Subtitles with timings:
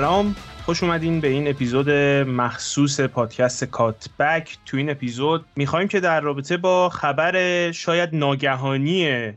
[0.00, 4.58] سلام خوش اومدین به این اپیزود مخصوص پادکست کاتبک.
[4.66, 9.32] تو این اپیزود می‌خوایم که در رابطه با خبر شاید ناگهانی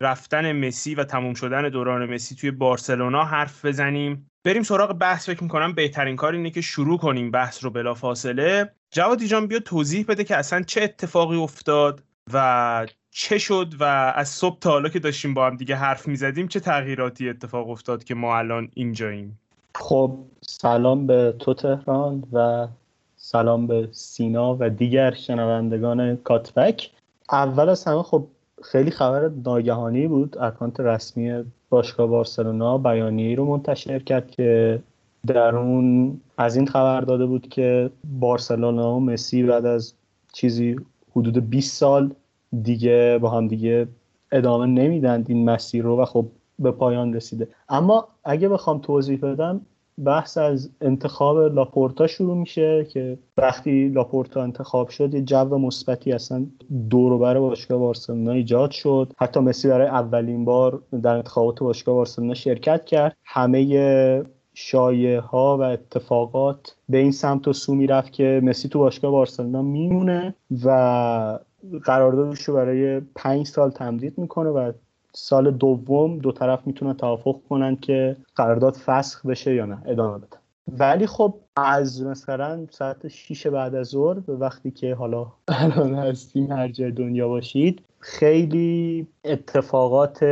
[0.00, 4.30] رفتن مسی و تموم شدن دوران مسی توی بارسلونا حرف بزنیم.
[4.44, 5.26] بریم سراغ بحث.
[5.26, 9.58] فکر می‌کنم بهترین کار اینه که شروع کنیم بحث رو بلا فاصله جوادی جان بیا
[9.58, 12.02] توضیح بده که اصلا چه اتفاقی افتاد
[12.32, 13.84] و چه شد و
[14.16, 18.04] از صبح تا حالا که داشتیم با هم دیگه حرف می‌زدیم چه تغییراتی اتفاق افتاد
[18.04, 19.38] که ما الان اینجاییم.
[19.80, 22.68] خب سلام به تو تهران و
[23.16, 26.90] سلام به سینا و دیگر شنوندگان کاتبک.
[27.32, 28.26] اول از همه خب
[28.62, 30.38] خیلی خبر ناگهانی بود.
[30.38, 34.80] اکانت رسمی باشگاه بارسلونا بیانیه‌ای رو منتشر کرد که
[35.26, 37.90] در اون از این خبر داده بود که
[38.20, 39.92] بارسلونا و مسی بعد از
[40.32, 40.76] چیزی
[41.16, 42.14] حدود 20 سال
[42.62, 43.88] دیگه با هم دیگه
[44.32, 46.26] ادامه نمیدن این مسیر رو و خب
[46.58, 47.48] به پایان رسیده.
[47.68, 49.60] اما اگه بخوام توضیح بدم
[50.04, 56.46] بحث از انتخاب لاپورتا شروع میشه که وقتی لاپورتا انتخاب شد یه جو مثبتی اصلا
[56.90, 59.12] دور بر باشگاه بارسلونا ایجاد شد.
[59.18, 63.16] حتی مسی برای اولین بار در انتخابات باشگاه بارسلونا شرکت کرد.
[63.24, 69.10] همه شایعه ها و اتفاقات به این سمت و سو می‌رفت که مسی تو باشگاه
[69.10, 71.38] بارسلونا میمونه و
[71.84, 74.72] قراردادش رو برای پنج سال تمدید می‌کنه و
[75.18, 80.38] سال دوم دو طرف می‌تونن توافق کنن که قرارداد فسخ بشه یا نه ادامه بدن
[80.78, 86.52] ولی خب از مثلا ساعت 6 بعد از ظهر به وقتی که حالا الان هستیم
[86.52, 90.22] هر جای دنیا باشید خیلی اتفاقات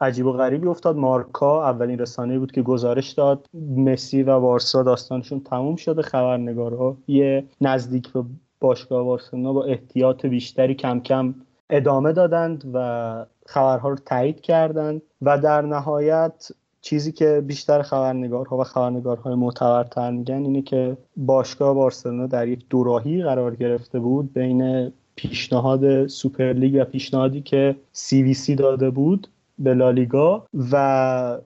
[0.00, 0.96] عجیب و غریبی افتاد.
[0.96, 3.46] مارکا اولین رسانه بود که گزارش داد.
[3.76, 6.02] مسی و بارسا داستانشون تموم شده.
[6.02, 8.24] خبرنگارها یه نزدیک به
[8.60, 11.34] باشگاه بارسلونا با احتیاط بیشتری کم کم
[11.70, 16.48] ادامه دادند و خبرها رو تایید کردند و در نهایت
[16.80, 23.22] چیزی که بیشتر خبرنگارها و خبرنگارهای معتبرتر میگن اینه که باشگاه بارسلونا در یک دوراهی
[23.22, 29.28] قرار گرفته بود بین پیشنهاد سوپرلیگ و پیشنهادی که سی وی سی داده بود
[29.58, 31.38] به لالیگا و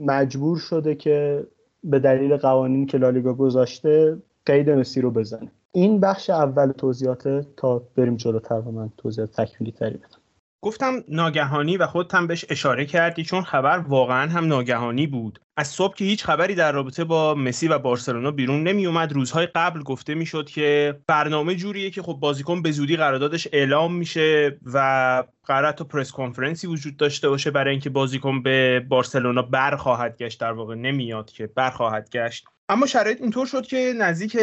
[0.00, 1.46] مجبور شده که
[1.84, 5.50] به دلیل قوانینی که لالیگا گذاشته قید مسی رو بزنه.
[5.72, 10.21] این بخش اول توضیحات تا بریم جلوتر و من توضیحات تکمیلی تری بدم.
[10.64, 15.40] گفتم ناگهانی و خودت هم بهش اشاره کردی چون خبر واقعا هم ناگهانی بود.
[15.56, 19.46] از صبح که هیچ خبری در رابطه با مسی و بارسلونا بیرون نمی اومد روزهای
[19.46, 25.24] قبل گفته می‌شد که برنامه جوریه که خب بازیکن به زودی قراردادش اعلام میشه و
[25.44, 30.40] قرار تا پرس کنفرنسی وجود داشته باشه برای اینکه بازیکن به بارسلونا برخواهد گشت.
[30.40, 32.44] در واقع نمیاد که برخواهد گشت.
[32.68, 34.38] اما شرایط اینطور شد که نزدیک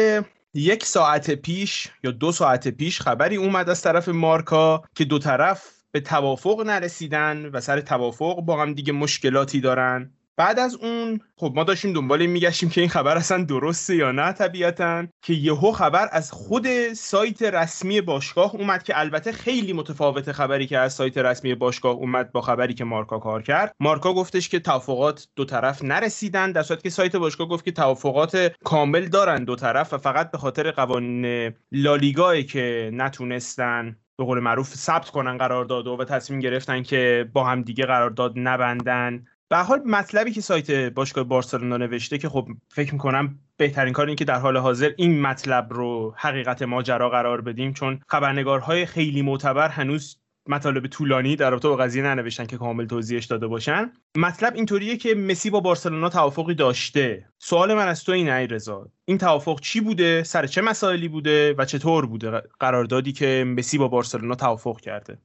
[0.54, 5.79] یک ساعت پیش یا دو ساعت پیش خبری اومد از طرف مارکا که دو طرف
[5.92, 10.10] به توافق نرسیدن و سر توافق با هم دیگه مشکلاتی دارن.
[10.40, 14.32] بعد از اون خب ما داشتیم دنبال میگشتیم که این خبر اصلا درسته یا نه
[14.32, 20.66] طبیعتا که یهو خبر از خود سایت رسمی باشگاه اومد که البته خیلی متفاوت خبری
[20.66, 23.74] که از سایت رسمی باشگاه اومد با خبری که مارکا کار کرد.
[23.80, 28.52] مارکا گفتش که توافقات دو طرف نرسیدن در صورتی که سایت باشگاه گفت که توافقات
[28.64, 34.74] کامل دارن دو طرف و فقط به خاطر قوانین لالیگا که نتونستن به قول معروف
[34.74, 39.26] ثبت کنن قرارداد و تصمیم گرفتن که با هم دیگه قرارداد نبندن.
[39.48, 44.16] به حال مطلبی که سایت باشگاه بارسلونا نوشته که خب فکر می‌کنم بهترین کار این
[44.16, 49.68] که در حال حاضر این مطلب رو حقیقت ماجرا قرار بدیم چون خبرنگارهای خیلی معتبر
[49.68, 53.92] هنوز مطالب طولانی در رابطه با قضیه ننوشتن که کامل توضیحش داده باشن.
[54.16, 57.26] مطلب اینطوریه که مسی با بارسلونا توافقی داشته.
[57.38, 61.64] سوال من از تو اینه رضا این توافق چی بوده؟ سر چه مسائلی بوده؟ و
[61.64, 65.18] چطور بوده؟ قراردادی که مسی با بارسلونا توافق کرده.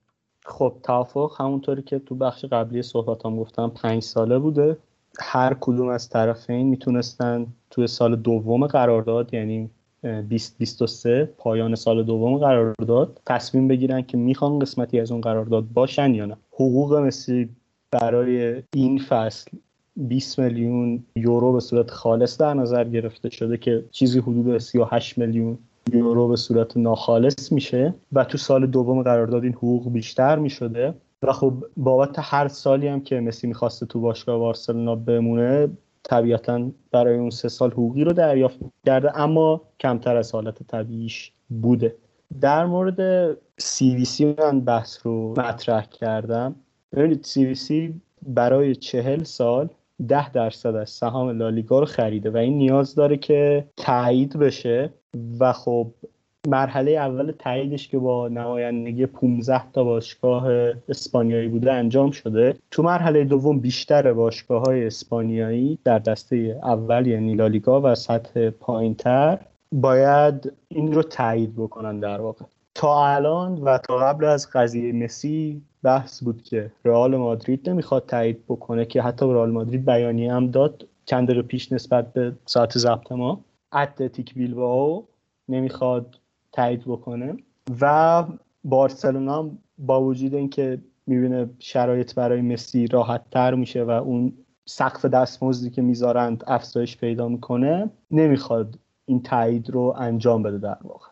[0.46, 4.78] خب توافق همونطوری که تو بخش قبلی صحبتام گفتم پنج ساله بوده.
[5.20, 9.70] هر کدوم از طرفین می‌تونستن توی سال دوم قرارداد یعنی
[10.06, 16.26] 2023 پایان سال دوم قرارداد تصمیم بگیرن که می‌خوان قسمتی از اون قرارداد باشن یا
[16.26, 16.38] نه.
[16.52, 17.50] حقوق مسی
[17.92, 19.52] برای این فصل
[19.98, 25.58] 20 میلیون یورو به صورت خالص در نظر گرفته شده که چیزی حدود 38 میلیون
[25.94, 30.94] یورو به صورت ناخالص میشه و تو سال دوم قرارداد این حقوق بیشتر می‌شده.
[31.24, 35.70] و خب بابت هر سالی هم که مسی می‌خواسته تو باشگاه بارسلونا بمونه
[36.10, 41.32] طبیعتا برای اون سه سال حقوقی رو دریافت کرده اما کمتر از حالت طبیعیش
[41.62, 41.96] بوده.
[42.42, 46.56] در مورد سی وی سی من بحث رو مطرح کردم.
[46.92, 49.70] ببینید سی وی سی برای چهل سال
[50.08, 54.94] ده درصد از سهام لالیگا رو خریده و این نیاز داره که تایید بشه
[55.40, 55.92] و خب
[56.48, 60.48] مرحله اول تاییدش که با نمایندگی 15 تا باشگاه
[60.90, 62.56] اسپانیایی بوده انجام شده.
[62.72, 69.40] تو مرحله دوم بیشتر باشگاه های اسپانیایی در دسته اول یعنی لالیگا و سطح پایینتر
[69.72, 72.46] باید این رو تایید بکنن در واقع.
[72.76, 78.44] تا الان و تا قبل از قضیه مسی بحث بود که رئال مادرید نمی‌خواد تایید
[78.48, 83.12] بکنه که حتی رئال مادرید بیانیه هم داد چند دقیقه پیش نسبت به ساعت ضبط
[83.12, 83.42] ما.
[83.74, 85.04] اتلتیک بیلبائو
[85.50, 86.16] نمی‌خواد
[86.56, 87.38] تایید بکنه.
[87.82, 88.24] و
[88.64, 94.34] بارسلونا با وجود اینکه می‌بینه شرایط برای مسی راحت تر میشه و اون
[94.66, 101.08] سقف دستمزدی که می‌ذارند افزایش پیدا می‌کنه نمی‌خواد این تایید رو انجام بده در واقع.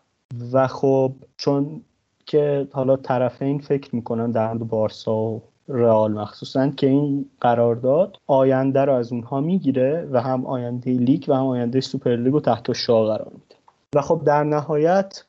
[0.54, 1.82] و خب چون
[2.26, 8.86] که حالا طرفین فکر می‌کنن در مورد بارسا و رئال مخصوصا که این قرارداد آینده
[8.86, 13.08] رو از اونها می‌گیره و هم آینده لیگ و هم آینده سوپرلیگ رو تحت شعاع
[13.08, 13.56] قرار میده.
[13.96, 15.24] و خب در نهایت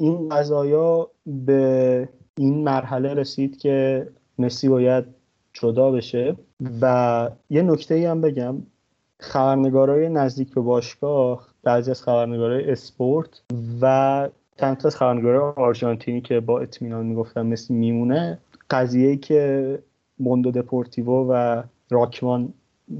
[0.00, 4.08] این قضایا به این مرحله رسید که
[4.38, 5.04] مسی باید
[5.52, 6.36] جدا بشه.
[6.80, 8.56] و یه نکته ای هم بگم.
[9.20, 13.42] خبرنگارای نزدیک به باشگاه بعضی از خبرنگارای اسپورت
[13.80, 14.28] و
[14.60, 18.38] چند از خبرنگارای آرژانتینی که با اطمینان می‌گفتن مسی میمونه
[18.70, 19.78] قضیه که
[20.18, 22.52] موندو دپورتیو و راکمان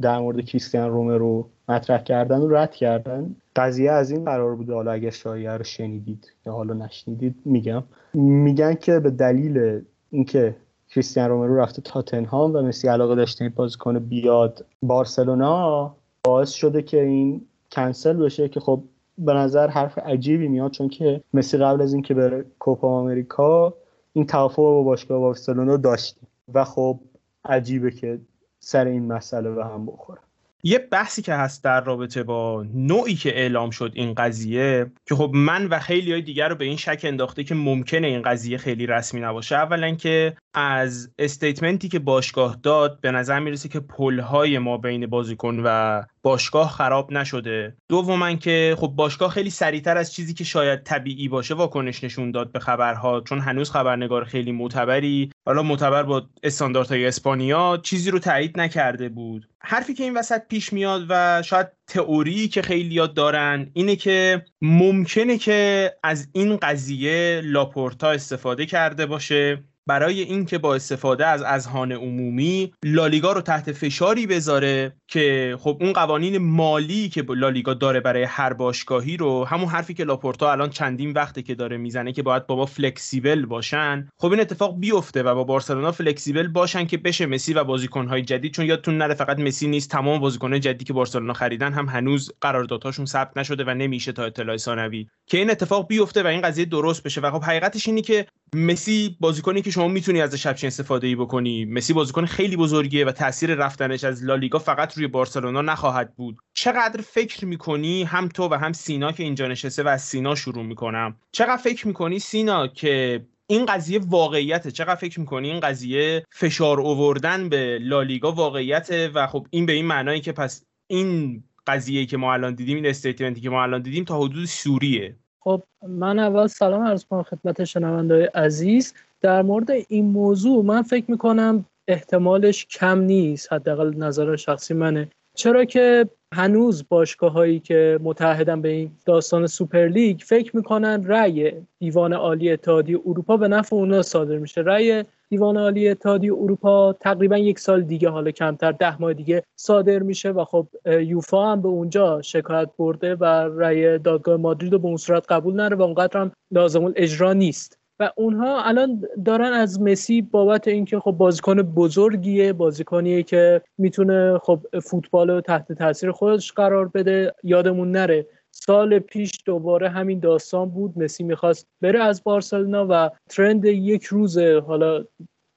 [0.02, 3.36] در مورد کریستیان رومرو مطرح کردن و رد کردن.
[3.56, 4.74] قضیه از این قرار بوده.
[4.74, 7.82] حالا اگر شایعه رو شنیدید یا حالا نشنیدید میگم.
[8.14, 10.56] میگن که به دلیل اینکه
[10.88, 17.02] کریستیان رومرو رفته تاتنهام و مسی علاقه داشته این بازیکن بیاد بارسلونا باعث شده که
[17.02, 18.82] این کنسل بشه که خب
[19.18, 23.74] به نظر حرف عجیبی میاد چون که مسی قبل از اینکه بره کوپا آمریکا
[24.12, 27.00] این توافق با باشگاه بارسلونا داشتیم و خب
[27.44, 28.20] عجیبه که
[28.60, 30.20] سر این مسئله به هم بخوره.
[30.62, 35.30] یه بحثی که هست در رابطه با نوعی که اعلام شد این قضیه که خب
[35.34, 38.86] من و خیلی های دیگر رو به این شک انداخته که ممکنه این قضیه خیلی
[38.86, 39.56] رسمی نباشه.
[39.56, 45.62] اولا که از استیتمنتی که باشگاه داد به نظر می‌رسه که پلهای ما بین بازیکن
[45.64, 47.76] و باشگاه خراب نشده.
[47.88, 52.52] دوما که خب باشگاه خیلی سریعتر از چیزی که شاید طبیعی باشه واکنش نشون داد
[52.52, 55.30] به خبرها چون هنوز خبرنگار خیلی معتبری.
[55.46, 59.48] حالا معتبر با استانداردهای اسپانیا چیزی رو تایید نکرده بود.
[59.60, 65.38] حرفی که این وسط پیش میاد و شاید تئوری که خیلیا دارن اینه که ممکنه
[65.38, 69.64] که از این قضیه لاپورتا استفاده کرده باشه.
[69.86, 75.92] برای اینکه با استفاده از اذهان عمومی لالیگا رو تحت فشاری بذاره که خب اون
[75.92, 81.10] قوانین مالی که لالیگا داره برای هر باشگاهی رو همون حرفی که لاپورتا الان چندین
[81.12, 84.08] وقته که داره می‌زنه که باید بابا فلکسیبل باشن.
[84.18, 88.54] خب این اتفاق بیفته و با بارسلونا flexible باشن که بشه مسی و بازیکنهای جدید
[88.54, 93.06] چون یادتون نره فقط مسی نیست تمام بازیکنهای جدیدی که بارسلونا خریدن هم هنوز قراردادهاشون
[93.06, 95.06] ثبت نشده و نمیشه تا اطلاع ثانوی.
[95.26, 97.20] که این اتفاق بیفته و این قضیه درست بشه.
[97.20, 101.64] و خب حقیقتش اینه که مسی بازیکنی که شما می‌تونی ازش همچین استفاده ای بکنی.
[101.64, 106.38] مسی بازیکن خیلی بزرگیه و تاثیر رفتنش از لالیگا فقط روی بارسلونا نخواهد بود.
[106.54, 110.64] چقدر فکر می‌کنی هم تو و هم سینا که اینجا نشسته و از سینا شروع
[110.64, 116.80] می‌کنم؟ چقدر فکر می‌کنی سینا که این قضیه واقعیته؟ چقدر فکر می‌کنی این قضیه فشار
[116.80, 122.16] اووردن به لالیگا واقعیته؟ و خب این به این معنایی که پس این قضیه که
[122.16, 125.16] ما الان دیدیم این استیتمنتی که ما الان دیدیم تا حدود سوریه.
[125.40, 128.94] خب من اول سلام عرض کنم خدمت شنوندای عزیز.
[129.20, 135.08] در مورد این موضوع من فکر می‌کنم احتمالش کم نیست حداقل نظر شخصی منه.
[135.36, 141.52] چرا که هنوز باشگاه هایی که متحدن به این داستان سوپر لیگ فکر می‌کنن رأی
[141.78, 144.60] دیوان عالی اتحادیه اروپا به نفع اونا صادر میشه.
[144.60, 149.98] رأی دیوان عالی اتحادیه اروپا تقریبا یک سال دیگه حالا کمتر ده ماه دیگه صادر
[149.98, 153.24] میشه و خب یوفا هم به اونجا شکایت برده و
[153.58, 157.79] رأی دادگاه مادرید رو به اون صورت قبول نره و اونقدر هم لازم اجرا نیست.
[158.00, 164.66] و اونها الان دارن از مسی بابت اینکه خب بازیکن بزرگیه بازیکنیه که می‌تونه خب
[164.82, 167.34] فوتبال رو تحت تاثیر خودش قرار بده.
[167.42, 170.98] یادمون نره سال پیش دوباره همین داستان بود.
[170.98, 175.04] مسی می‌خواست بره از بارسلونا و ترند یک روز حالا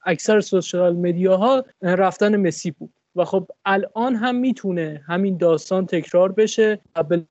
[0.05, 2.93] اکثر سوشال مدیاها رفتن مسی بود.
[3.15, 7.25] و خب الان هم می‌تونه همین داستان تکرار بشه و به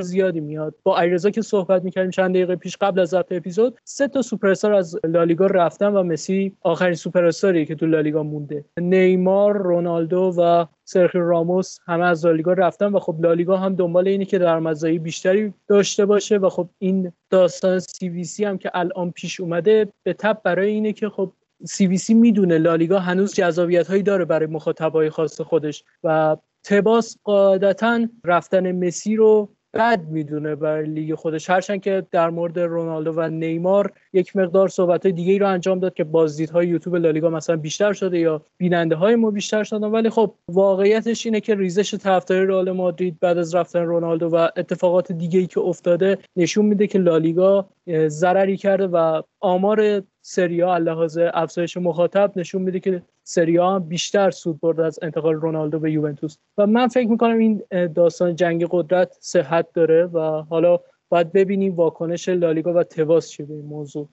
[0.00, 0.74] زیادی میاد.
[0.82, 4.72] با ایرزا که صحبت می‌کردیم چند دقیقه پیش قبل از ضبط اپیزود سه تا سوپرستار
[4.72, 8.64] از لالیگا رفتن و مسی آخرین سوپرستاری که تو لالیگا مونده.
[8.80, 14.24] نیمار رونالدو و سرخی راموس همه از لالیگا رفتن و خب لالیگا هم دنبال اینه
[14.24, 19.10] که درآمدزایی بیشتری داشته باشه و خب این داستان سی وی سی هم که الان
[19.10, 21.32] پیش اومده به تب برای اینه که خب
[21.66, 27.16] سی وی سی می‌دونه لالیگا هنوز جذابیت هایی داره برای مخاطبای خاص خودش و تباس
[27.24, 31.50] قاعدتا رفتن مسی رو بد می‌دونه برای لیگ خودش.
[31.50, 35.78] هرچند که در مورد رونالدو و نیمار یک مقدار صحبت های دیگه ای رو انجام
[35.78, 39.86] داد که بازدیدهای یوتیوب لالیگا مثلا بیشتر شده یا بیننده های ما بیشتر شدن.
[39.86, 45.12] ولی خب واقعیتش اینه که ریزش طرفداری رئال مادرید بعد از رفتن رونالدو و اتفاقات
[45.12, 47.68] دیگه ای که افتاده نشون میده که لالیگا
[48.08, 54.84] ضرری کرده و آمار سریا لحاظ افزایش مخاطب نشون میده که سریا بیشتر سود برده
[54.84, 56.36] از انتقال رونالدو به یوونتوس.
[56.58, 57.62] و من فکر می‌کنم این
[57.94, 60.78] داستان جنگ قدرت صحت داره و حالا
[61.08, 64.08] باید ببینیم واکنش لالیگا و تواس چیه به این موضوع.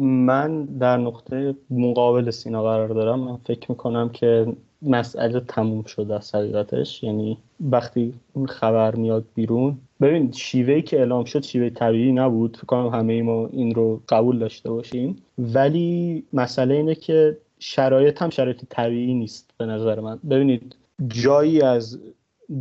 [0.00, 3.20] من در نقطه مقابل سینا قرار دارم.
[3.20, 4.46] من فکر می‌کنم که
[4.82, 11.24] مسئله تموم شده از حقیقتش یعنی وقتی این خبر میاد بیرون ببین شیوهی که اعلام
[11.24, 12.56] شد شیوه طبیعی نبود.
[12.56, 15.16] فکر کنم همه ما این رو قبول داشته باشیم.
[15.38, 20.18] ولی مسئله اینه که شرایط هم شرایط طبیعی نیست به نظر من.
[20.30, 20.76] ببینید
[21.08, 21.98] جایی از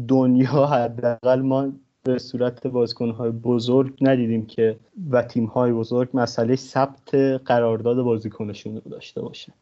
[0.08, 1.72] دنیا حداقل ما
[2.04, 4.76] به صورت بازیکنهای بزرگ ندیدیم که
[5.10, 7.16] و تیمهای بزرگ مسئله ثبت
[7.46, 9.54] قرارداد بازیکنشون رو داشته باشن.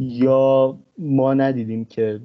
[0.00, 2.20] یا ما ندیدیم که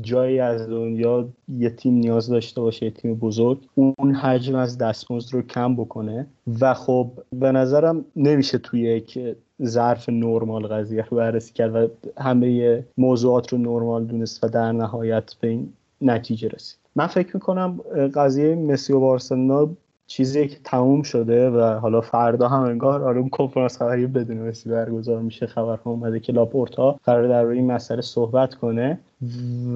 [0.00, 5.34] جایی از دنیا یه تیم نیاز داشته باشه یه تیم بزرگ اون حجم از دستمزد
[5.34, 6.26] رو کم بکنه.
[6.60, 9.18] و خب به نظرم نمیشه توی یک
[9.62, 15.34] ظرف نرمال قضیه رو بررسی کرد و همه موضوعات رو نرمال دونست و در نهایت
[15.40, 16.78] به این نتیجه رسید.
[16.96, 17.80] من فکر می‌کنم
[18.14, 19.68] قضیه مسی و بارسلونا
[20.06, 25.22] چیزی که تموم شده و حالا فردا هم انگار اون کنفرانس خبری بدون مسی برگزار
[25.22, 28.98] میشه خبر اومده که لاپورتا قرار در این مسئله صحبت کنه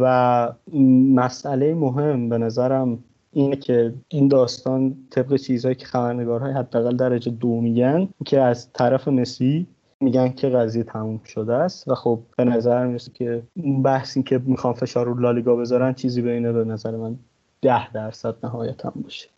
[0.01, 0.53] و
[1.15, 2.99] مسئله مهم به نظرم
[3.39, 9.09] اینه که این داستان طبق چیزهایی که خبرنگارهای حداقل درجه دو میگن که از طرف
[9.09, 9.67] مسی
[10.01, 11.89] میگن که قضیه تموم شده است.
[11.89, 13.43] و خب به نظر می‌رسه که
[13.85, 17.19] بحثی که می‌خوان فشار رو لالیگا بذارن چیزی بینه به نظر من
[17.63, 19.29] ده درصد نهایت هم باشه.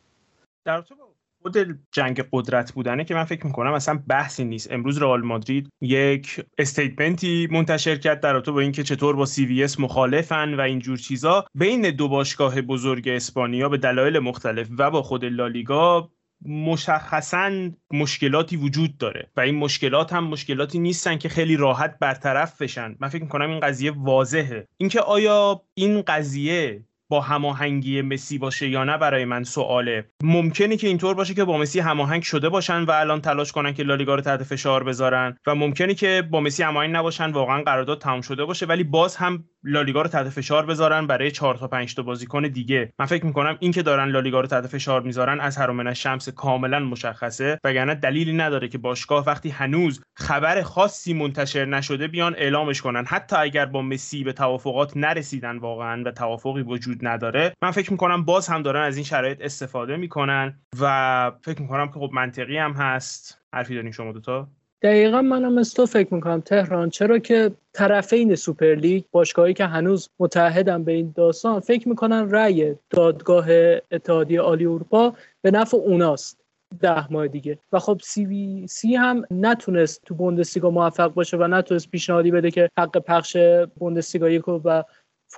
[0.64, 0.94] در تو
[1.42, 1.56] خود
[1.92, 4.72] جنگ قدرت بودنه که من فکر می‌کنم اصلا بحثی نیست.
[4.72, 9.46] امروز رئال مادرید یک statement ی منتشر کرد در رابطه با اینکه چطور با سی
[9.46, 11.44] وی سی مخالفن و اینجور چیزا.
[11.54, 16.10] بین دو باشگاه بزرگ اسپانیا به دلایل مختلف و با خود لالیگا
[16.46, 22.96] مشخصا مشکلاتی وجود داره و این مشکلات هم مشکلاتی نیستن که خیلی راحت برطرف بشن.
[23.00, 24.68] من فکر می‌کنم این قضیه واضحه.
[24.76, 30.04] اینکه آیا این قضیه با هماهنگی مسی باشه یا نه برای من سواله.
[30.22, 33.82] ممکنه که اینطور باشه که با مسی هماهنگ شده باشن و الان تلاش کنن که
[33.82, 38.20] لالیگا رو تحت فشار بذارن و ممکنه که با مسی هماهنگ نباشن واقعا قرارداد تمام
[38.20, 42.02] شده باشه ولی باز هم لالیگا رو تحت فشار بذارن برای 4 تا 5 تا
[42.02, 42.92] بازیکن دیگه.
[42.98, 46.80] من فکر می‌کنم این که دارن لالیگا رو تحت فشار می‌ذارن از هرومن شمس کاملا
[46.80, 53.04] مشخصه وگرنه دلیلی نداره که باشگاه وقتی هنوز خبر خاصی منتشر نشده بیان اعلامش کنن.
[53.06, 57.52] حتی اگر با مسی به توافقات نرسیدن واقعا و توافقی وجود نداره.
[57.62, 61.92] من فکر می‌کنم باز هم دارن از این شرایط استفاده می‌کنن و فکر می‌کنم که
[61.94, 63.38] خب منطقی هم هست.
[63.54, 64.48] حرفی دارین شما دوتا؟
[64.82, 66.90] دقیقا منم از تو فکر می‌کنم تهران.
[66.90, 73.46] چرا که طرفین سوپرلیگ باشگاهی که هنوز متحدن به این داستان فکر می‌کنن رأی دادگاه
[73.90, 76.40] اتحادیه عالی اروپا به نفع اوناست
[76.80, 77.58] ده ماه دیگه.
[77.72, 82.50] و خب سی وی سی هم نتونست تو بوندسلیگا موفق باشه و نتونست پیشنهادی بده
[82.50, 83.36] که حق پخش
[83.78, 84.82] بوندسلیگا یک و و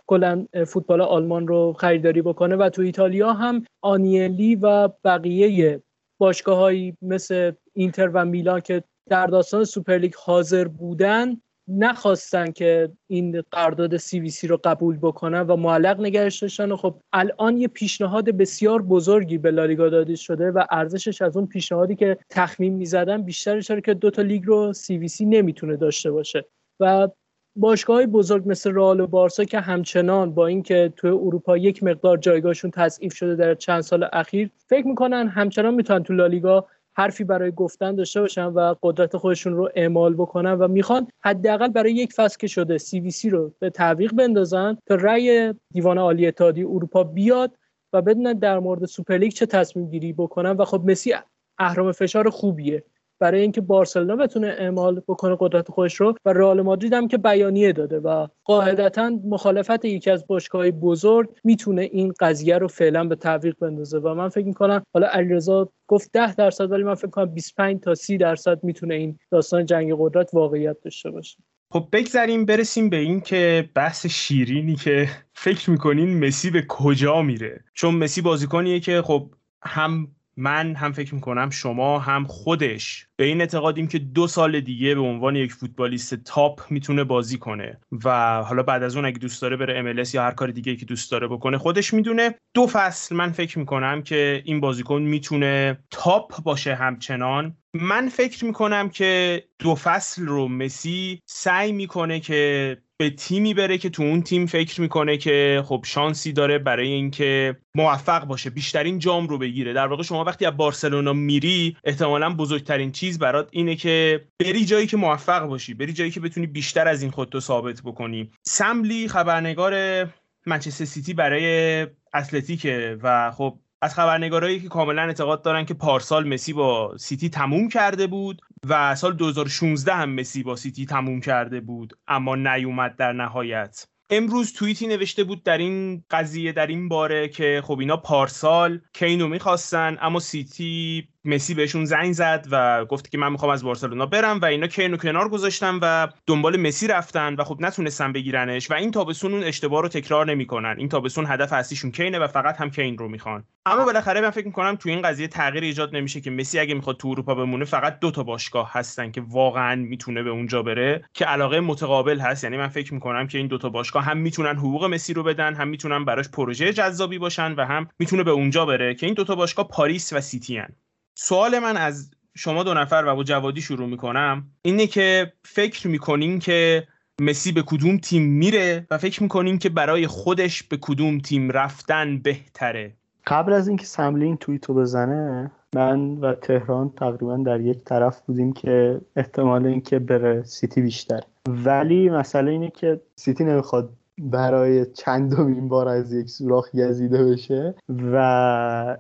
[0.07, 5.83] کلا فوتبال آلمان رو خریداری بکنه و تو ایتالیا هم آنیلی و بقیه
[6.21, 13.97] باشگاههایی مثل اینتر و میلان که در داستان سوپرلیگ حاضر بودن نخواستن که این قرارداد
[13.97, 19.39] CVC رو قبول بکنن و معلق نگرش داشتن و خب الان یه پیشنهاد بسیار بزرگی
[19.39, 23.95] به لالیگا داده شده و ارزشش از اون پیشنهادی که تخمین می‌زدن بیشتر چرا که
[23.95, 26.45] دو تا لیگ رو CVC نمی‌تونه داشته باشه.
[26.81, 27.09] و
[27.57, 32.17] باشگاه های بزرگ مثل رئال و بارسا که همچنان با اینکه توی اروپا یک مقدار
[32.17, 37.53] جایگاهشون تضعیف شده در چند سال اخیر فکر می‌کنن همچنان می‌تونن تو لالیگا حرفی برای
[37.53, 42.37] گفتن داشته باشن و قدرت خودشون رو اعمال بکنن و می‌خوان حداقل برای یک فصل
[42.39, 47.59] که شده CVC رو به تعویق بندازن تا رأی دیوان عالی اتحادیه اروپا بیاد
[47.93, 50.51] و بدونن در مورد سوپرلیگ چه تصمیم گیری بکنن.
[50.51, 51.15] و خب مسی
[51.59, 52.85] اهرم فشار خوبیه.
[53.23, 57.73] برای اینکه بارسلونا بتونه اعمال بکنه قدرت خودش رو و رئال مادرید هم که بیانیه
[57.73, 63.55] داده و قاعدتا مخالفت یکی از باشگاه بزرگ می‌تونه این قضیه رو فعلا به تعویق
[63.61, 67.81] بندازه و من فکر می‌کنم حالا علیرضا گفت 10 درصد ولی من فکر کنم 25
[67.81, 71.39] تا 30 درصد می‌تونه این داستان جنگ قدرت واقعیت داشته باشه.
[71.73, 77.65] خب بگذریم برسیم به این که بحث شیرینی که فکر می‌کنین مسی به کجا میره؟
[77.75, 79.31] چون مسی بازیکنیه که خب
[79.63, 83.07] هم من هم فکر می‌کنم شما هم خودش.
[83.17, 87.81] به این اعتقادیم که دو سال دیگه به عنوان یک فوتبالیست تاپ می‌تونه بازی کنه.
[88.05, 90.85] و حالا بعد از اون اگه دوست داره بره MLS یا هر کار دیگه که
[90.85, 92.35] دوست داره بکنه خودش می‌دونه.
[92.55, 97.57] دو فصل من فکر می‌کنم که این بازیکن می‌تونه تاپ باشه همچنان.
[97.75, 103.91] من فکر می‌کنم که دو فصل رو مسی سعی می‌کنه که به تیمی بره که
[103.91, 109.29] تو اون تیم فکر می‌کنه که خب شانسی داره برای اینکه موفق باشه بیشترین جام
[109.29, 109.73] رو بگیره.
[109.73, 114.87] در واقع شما وقتی از بارسلونا میری احتمالا بزرگترین چیز برات اینه که بری جایی
[114.87, 118.31] که موفق باشی بری جایی که بتونی بیشتر از این خودتو ثابت بکنی.
[118.43, 120.07] سملی خبرنگار
[120.47, 126.53] منچستر سیتی برای اتلتیکه و خب از خبرنگارایی که کاملا اعتقاد دارن که پارسال مسی
[126.53, 131.93] با سیتی تموم کرده بود و سال 2016 هم مسی با سیتی تموم کرده بود
[132.09, 133.87] اما نیومد در نهایت.
[134.11, 139.22] امروز توییتی نوشته بود در این قضیه در این باره که خب اینا پارسال کین
[139.22, 144.07] و می‌خواستن اما سیتی مسی بهشون زنگ زد و گفت که من می‌خوام از بارسلونا
[144.07, 148.71] برم و اینا کین و کنار گذاشتن و دنبال مسی رفتن و خب نتونستن بگیرنش
[148.71, 150.75] و این تابستون اون اشتباه رو تکرار نمی‌کنن.
[150.79, 153.45] این تابستون هدف اصلیشون کینه و فقط هم کین رو می‌خوان.
[153.67, 156.97] اما بالاخره من فکر می‌کنم تو این قضیه تغییر ایجاد نمیشه که مسی اگه می‌خواد
[156.97, 161.25] تو اروپا بمونه فقط دو تا باشگاه هستن که واقعا می‌تونه به اونجا بره که
[161.25, 162.45] علاقه متقابل هست.
[162.45, 165.55] یعنی من فکر می‌کنم که این دو تا باشگاه هم می‌تونن حقوق مسی رو بدن
[165.55, 169.25] هم می‌تونن براش پروژه جذابی باشن و هم می‌تونه به اونجا بره که این دو
[169.25, 170.69] تا باشگاه پاریس و سیتی هستن.
[171.15, 174.45] سوال من از شما دو نفر و با جوادی شروع می‌کنم.
[174.63, 176.87] اینه که فکر می‌کنین که
[177.21, 182.19] مسی به کدوم تیم میره و فکر می‌کنین که برای خودش به کدوم تیم رفتن
[182.19, 182.93] بهتره؟
[183.27, 188.21] قبل از اینکه سم لی این توییتو بزنه من و تهران تقریبا در یک طرف
[188.21, 191.21] بودیم که احتمال اینکه بره سیتی بیشتر.
[191.49, 198.17] ولی مسئله اینه که سیتی نمی‌خواد برای چندمین بار از یک سوراخ گزیده بشه و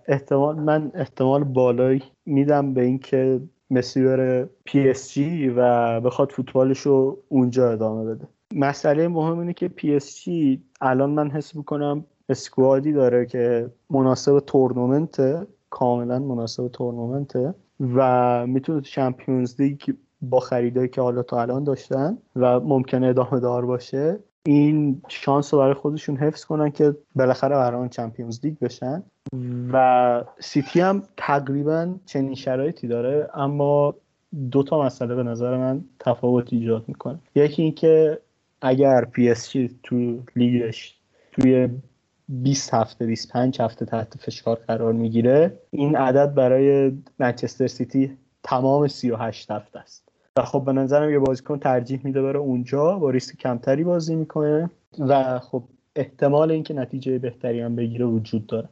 [0.08, 7.72] احتمال من احتمال بالایی میدم به اینکه مسی بره PSG و بخواد فوتبالش رو اونجا
[7.72, 8.28] ادامه بده.
[8.54, 15.46] مسئله مهم اینه که PSG الان من حس می‌کنم squad ی داره که مناسب تورنمنت
[15.70, 19.80] کاملا مناسب تورنمنته و می‌تونه Champions League
[20.22, 25.60] با خریدایی که حالا تا الان داشتن و ممکنه ادامه دار باشه این شانس رو
[25.60, 29.02] برای خودشون حفظ کنن که بالاخره قهرمان Champions League بشن.
[29.72, 33.94] و سیتی هم تقریبا چنین شرایطی داره اما
[34.50, 37.18] دو تا مسئله به نظر من تفاوت ایجاد می‌کنه.
[37.34, 38.18] یکی اینکه
[38.62, 39.52] اگر PSG
[39.82, 40.98] تو لیگش
[41.32, 41.68] توی
[42.28, 49.50] 20 هفته 25 هفته تحت فشار قرار می‌گیره این عدد برای منچستر سیتی تمام 38
[49.50, 50.01] هفته است.
[50.36, 54.70] و خب به نظرم یه بازیکن ترجیح میده بره اونجا با ریسک کمتری بازی می‌کنه
[54.98, 55.62] و خب
[55.96, 58.68] احتمال اینکه نتیجه بهتری هم بگیره وجود داره.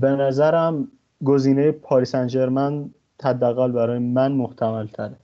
[0.00, 0.88] به نظرم
[1.24, 2.90] گزینه پاریس سن ژرمن
[3.22, 5.16] حداقل برای من محتمل تره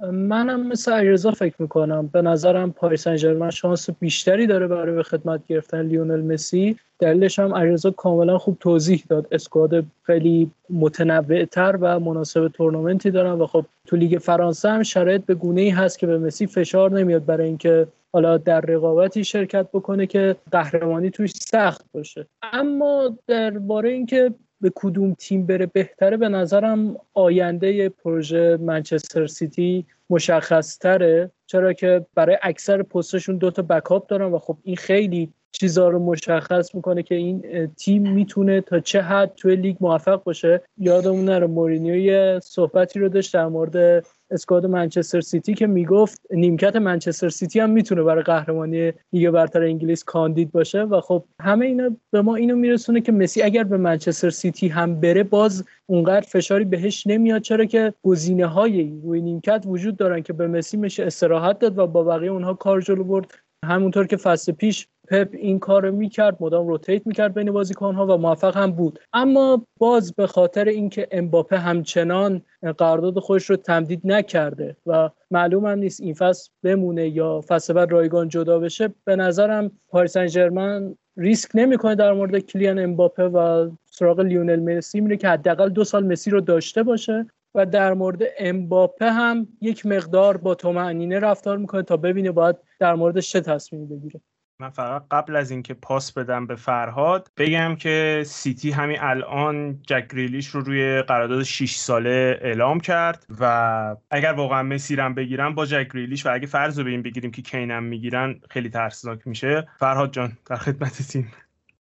[0.00, 2.06] منم مثل علیرضا فکر می‌کنم.
[2.06, 6.76] به نظرم پاریس سن ژرمن شانس بیشتری داره برای به خدمت گرفتن لیونل مسی.
[6.98, 9.26] دلیلش هم علیرضا کاملا خوب توضیح داد.
[9.32, 15.34] squad خیلی متنوعتر و مناسب تورنمنتی دارن و خب تو لیگ فرانسه هم شرایط به
[15.34, 20.06] گونه ای هست که به مسی فشار نمیاد برای اینکه حالا در رقابتی شرکت بکنه
[20.06, 22.26] که قهرمانی توش سخت باشه.
[22.52, 30.78] اما درباره اینکه به کدوم تیم بره بهتره؟ به نظرم آینده پروژه منچستر سیتی مشخص
[30.78, 35.98] تره چرا که برای اکثر پستشون دوتا بکاپ دارن و خب این خیلی چیزا رو
[35.98, 40.62] مشخص می‌کنه که این تیم می‌تونه تا چه حد توی لیگ موفق باشه.
[40.78, 46.76] یادمون نره مورینیو یه صحبتی رو داشت در مورد squad منچستر سیتی که می‌گفت نیمکت
[46.76, 51.96] منچستر سیتی هم می‌تونه برای قهرمانی لیگ برتر انگلیس کاندید باشه و خب همه اینا
[52.10, 56.64] به ما اینو میرسونه که مسی اگر به منچستر سیتی هم بره باز اونقدر فشاری
[56.64, 57.42] بهش نمیاد.
[57.42, 61.86] چرا که گزینه های روی نیمکت وجود دارن که به مسی میشه استراحت داد و
[61.86, 63.34] با بقیه اونها کار جلو برد.
[63.64, 68.18] همونطور که فصل پیش پپ این کار رو می‌کرد مدام rotate می‌کرد بین بازیکنها و
[68.18, 68.98] موفق هم بود.
[69.12, 72.42] اما باز به خاطر اینکه امباپه همچنان
[72.78, 77.92] قرارداد خودش رو تمدید نکرده و معلوم هم نیست این فصل بمونه یا فصل بعد
[77.92, 83.70] رایگان جدا بشه به نظرم پاریس سن ژرمن ریسک نمی‌کنه در مورد کیلیان امباپه و
[83.84, 88.22] سراغ لیونل مسی میره که حداقل دو سال مسی رو داشته باشه و در مورد
[88.38, 93.86] امباپه هم یک مقدار با طمأنینه رفتار می‌کنه تا ببینه باید در موردش چه تصمیمی
[93.86, 94.20] بگیره.
[94.60, 100.08] من فقط قبل از اینکه پاس بدم به فرهاد بگم که سیتی همین الان جک
[100.08, 105.66] گریلیش رو روی قرارداد 6 ساله اعلام کرد و اگر واقعا مسی رو بگیرن با
[105.66, 109.68] جک گریلیش و اگه فرض رو به این بگیریم که کینم می‌گیرن خیلی ترسناک میشه.
[109.78, 111.32] فرهاد جان در خدمتتیم.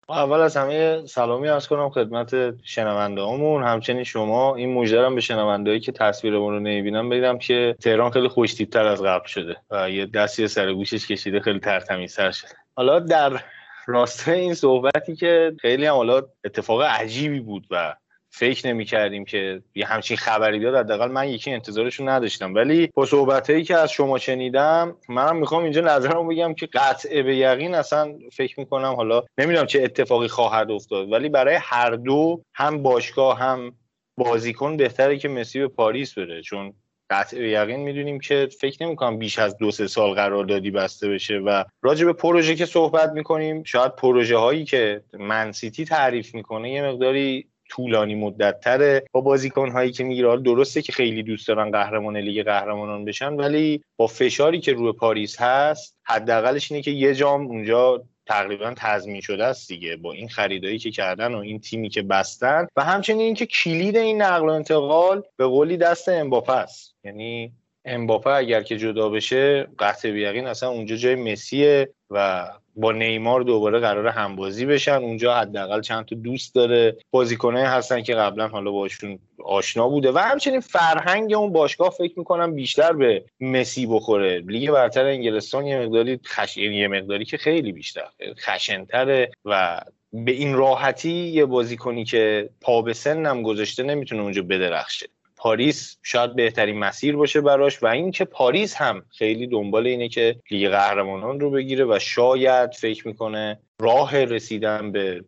[0.09, 5.79] اول از همه سلامی ارز کنم خدمت شنونده همون همچنین شما این مژده به شنونده
[5.79, 10.47] که تصویرمون رو نمی‌بینم بگم که تهران خیلی خوشتیبتر از قبل شده و یه دستی
[10.47, 12.51] سر گوشش کشیده خیلی ترتمیزتر شده.
[12.75, 13.43] حالا در
[13.87, 17.95] راستای این صحبتی که خیلی هم حالا اتفاق عجیبی بود و
[18.35, 22.53] فکر نمی کردیم که یه همچین خبری بیاد حداقل من یکی انتظارشون نداشتم.
[22.53, 27.35] ولی با صحبت که از شما شنیدم منم می‌خوام اینجا نظرم بگم که قطعه به
[27.35, 32.83] یقین اصلا فکر می‌کنم حالا نمی‌دونم چه اتفاقی خواهد افتاد ولی برای هر دو هم
[32.83, 33.75] باشگاه هم
[34.17, 36.41] بازیکن بهتره که مسی به پاریس بره.
[36.41, 36.73] چون
[37.09, 41.63] قطع یقین می‌دونیم که فکر نمی‌کنم بیش از دو سه سال قراردادی بسته بشه و
[41.81, 47.47] راجع به پروژه که صحبت می‌کنیم شاید پروژه هایی که منسیتی تعریف می‌کنه یه مقداری
[47.75, 52.45] طولانی مدت تره با بازیکن هایی که می‌گیره درسته که خیلی دوست دارن قهرمان لیگ
[52.45, 58.03] قهرمانان بشن ولی با فشاری که روی پاریس هست حداقلش اینه که یه جام اونجا
[58.25, 62.67] تقریبا تضمین شده است دیگه با این خریدایی که کردن و این تیمی که بستن.
[62.75, 66.95] و همچنین اینکه کلید این نقل و انتقال به قولی دست امباپه است.
[67.03, 67.51] یعنی
[67.86, 73.79] امباپه اگر که جدا بشه قطع بیقین اصلا اونجا جای مسیه و با نیمار دوباره
[73.79, 74.91] قرار همبازی بشن.
[74.91, 76.97] اونجا حداقل چند تا دوست داره.
[77.12, 80.12] بازیکنه هستن که قبلا حالا باشون آشنا بوده.
[80.12, 84.39] و همچنین فرهنگ اون باشگاه فکر می‌کنم بیشتر به مسی بخوره.
[84.39, 86.57] لیگ برتر انگلستان یه مقداری خش...
[86.57, 88.07] یعنی یه مقداری که خیلی بیشتر.
[88.39, 89.81] خشنتره و
[90.13, 95.07] به این راحتی یه بازیکنی که پا به سنم گذاشته نمی‌تونه اونجا بدرخشه.
[95.43, 100.69] پاریس شاید بهترین مسیر باشه براش و اینکه پاریس هم خیلی دنبال اینه که لیگ
[100.69, 105.23] قهرمانان رو بگیره و شاید فکر می‌کنه راه رسیدن به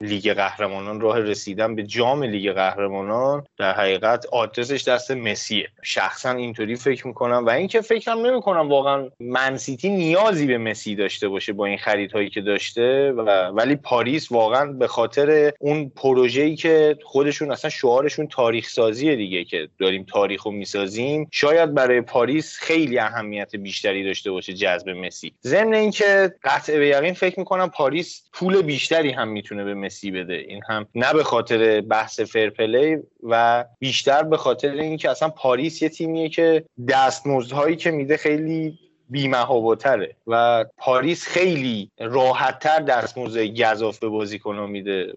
[0.00, 6.76] لیگ قهرمانان راه رسیدن به جام لیگ قهرمانان در حقیقت آدرسش دست مسیه شخصا اینطوری
[6.76, 11.66] فکر می‌کنم و اینکه فکرم نمی‌کنم واقعا من سیتی نیازی به مسی داشته باشه با
[11.66, 17.70] این خریدهایی که داشته و ولی پاریس واقعا به خاطر اون پروژه‌ای که خودشون اصلا
[17.70, 21.28] شعارشون تاریخ سازیه دیگه که داریم تاریخ رو می‌سازیم.
[21.32, 25.32] شاید برای پاریس خیلی اهمیت بیشتری داشته باشه جذب مسی.
[25.42, 30.34] ضمن اینکه قطع به یقین فکر می‌کنم پاریس پول بیشتری هم می‌تونه به مسی بده.
[30.34, 35.82] این هم نه به خاطر بحث fair play و بیشتر به خاطر اینکه اصلا پاریس
[35.82, 38.78] یه تیمیه که دستمزدهایی که میده خیلی
[39.10, 45.14] بی‌مهاباتره و پاریس خیلی راحتتر دستمزد گذاف به بازیکنها میده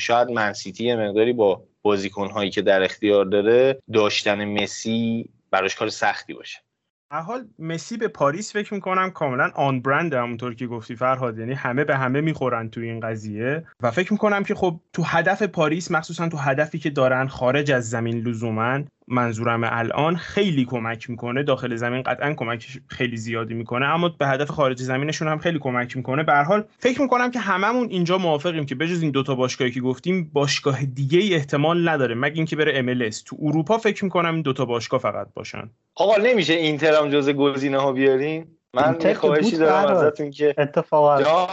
[0.00, 6.58] شاید منسیتی مقداری با بازیکنهایی که در اختیار داره داشتن مسی براش کار سختی باشه.
[7.18, 11.84] حال مسی به پاریس فکر می‌کنم کاملا on brand همونطور که گفتی فرهاد یعنی همه
[11.84, 13.66] به همه می‌خورن تو این قضیه.
[13.82, 17.90] و فکر می‌کنم که خب تو هدف پاریس مخصوصا تو هدفی که دارن خارج از
[17.90, 21.42] زمین لزوما منظورم الان خیلی کمک می‌کنه.
[21.42, 23.86] داخل زمین قطعا کمک خیلی زیادی می‌کنه.
[23.86, 26.22] اما به هدف خارج زمینشون هم خیلی کمک می‌کنه.
[26.22, 30.30] به حال فکر می‌کنم که هممون اینجا موافقیم که بجز این دوتا باشگاهی که گفتیم
[30.32, 32.14] باشگاه دیگه ای احتمال نداره.
[32.14, 35.70] مگه اینکه بره MLS تو اروپا فکر می‌کنم این دوتا باشگاه فقط باشن.
[35.94, 41.46] آقا نمیشه اینتر هم جز گزینه ها بیارین من خواهشی دارم ازتون که اتفاقا.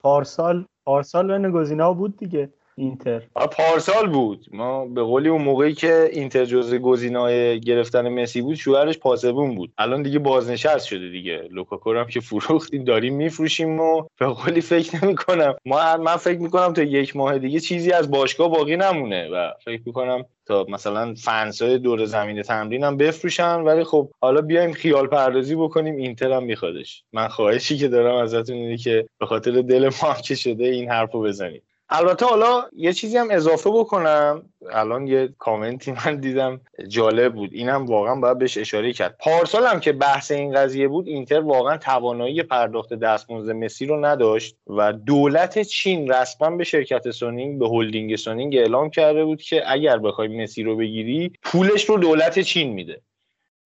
[0.00, 2.50] پارسال پارسال بین گزینه ها بود دیگه.
[2.80, 3.22] اینتر.
[3.34, 4.46] پارسال بود.
[4.52, 9.72] ما به قولی اون موقعی که اینتر جزء گزینه‌های گرفتن مسی بود شوهرش پاسبون بود.
[9.78, 11.48] الان دیگه بازنشست شده دیگه.
[11.50, 16.38] لوکاکو هم که فروختیم داریم میفروشیم و به قولی فکر نمی کنم ما من فکر
[16.38, 21.14] می‌کنم تا یک ماه دیگه چیزی از باشگاه باقی نمونه و فکر می‌کنم تا مثلا
[21.14, 23.60] فنسای دور زمین تمرین هم بفروشن.
[23.60, 25.96] ولی خب حالا بیایم خیال پردازی بکنیم.
[25.96, 27.04] اینتر هم میخوادش.
[27.12, 31.22] من خواهشی که دارم ازتون اینه که به خاطر دل ما که شده این حرفو
[31.22, 31.62] بزنید.
[31.92, 34.42] البته حالا یه چیزی هم اضافه بکنم.
[34.72, 37.50] الان یه کامنتی من دیدم جالب بود.
[37.52, 39.16] اینم واقعا باید بهش اشاره کرد.
[39.18, 44.56] پارسال هم که بحث این قضیه بود اینتر واقعا توانایی پرداخت دستمزد مسی رو نداشت
[44.66, 49.98] و دولت چین رسما به شرکت سونینگ به هلدینگ سونینگ اعلام کرده بود که اگر
[49.98, 53.00] بخوای مسی رو بگیری پولش رو دولت چین میده.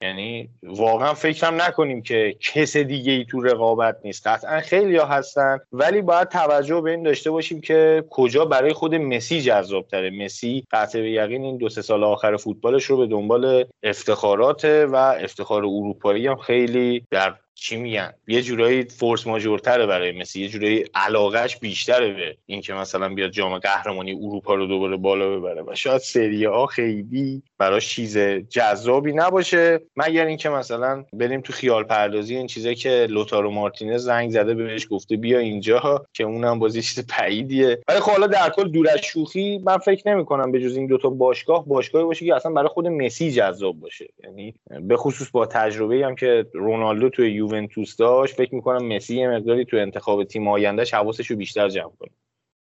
[0.04, 4.26] یعنی واقعا فکرم نکنیم که کس دیگه ای تو رقابت نیست.
[4.26, 8.94] قطعا خیلی ها هستن ولی باید توجه به این داشته باشیم که کجا برای خود
[8.94, 13.06] مسی جذاب تره مسی قطع به یقین این دو سه سال آخر فوتبالش رو به
[13.06, 20.12] دنبال افتخارات و افتخار اروپایی هم خیلی در چی میگن؟ یه جورایی فورس ماجورتره برای
[20.12, 25.36] مسی یه جورایی علاقهش بیشتره به اینکه مثلا بیاد جام قهرمانی اروپا رو دوباره بالا
[25.36, 28.18] ببره و شاید سری ها خیلی براش چیز
[28.50, 29.80] جذابی نباشه.
[29.96, 34.86] مگر اینکه مثلا بریم تو خیال پردازی این چیزه که لوتارو مارتینز زنگ زده بهش
[34.90, 38.98] گفته بیا اینجا که اونم بازی چیز بعیدیه ولی خب حالا در کل دور از
[38.98, 42.68] شوخی من فکر نمی کنم به جز این دوتا باشگاه باشگاهی باشه که اصلا برای
[42.68, 44.06] خود مسی جذاب باشه.
[44.24, 49.28] یعنی به خصوص با تجربه هم که رونالدو توی یوونتوس داشت فکر می‌کنم مسی یه
[49.28, 52.10] مقداری تو انتخاب تیم آیندهش حواسش رو بیشتر جمع کنه.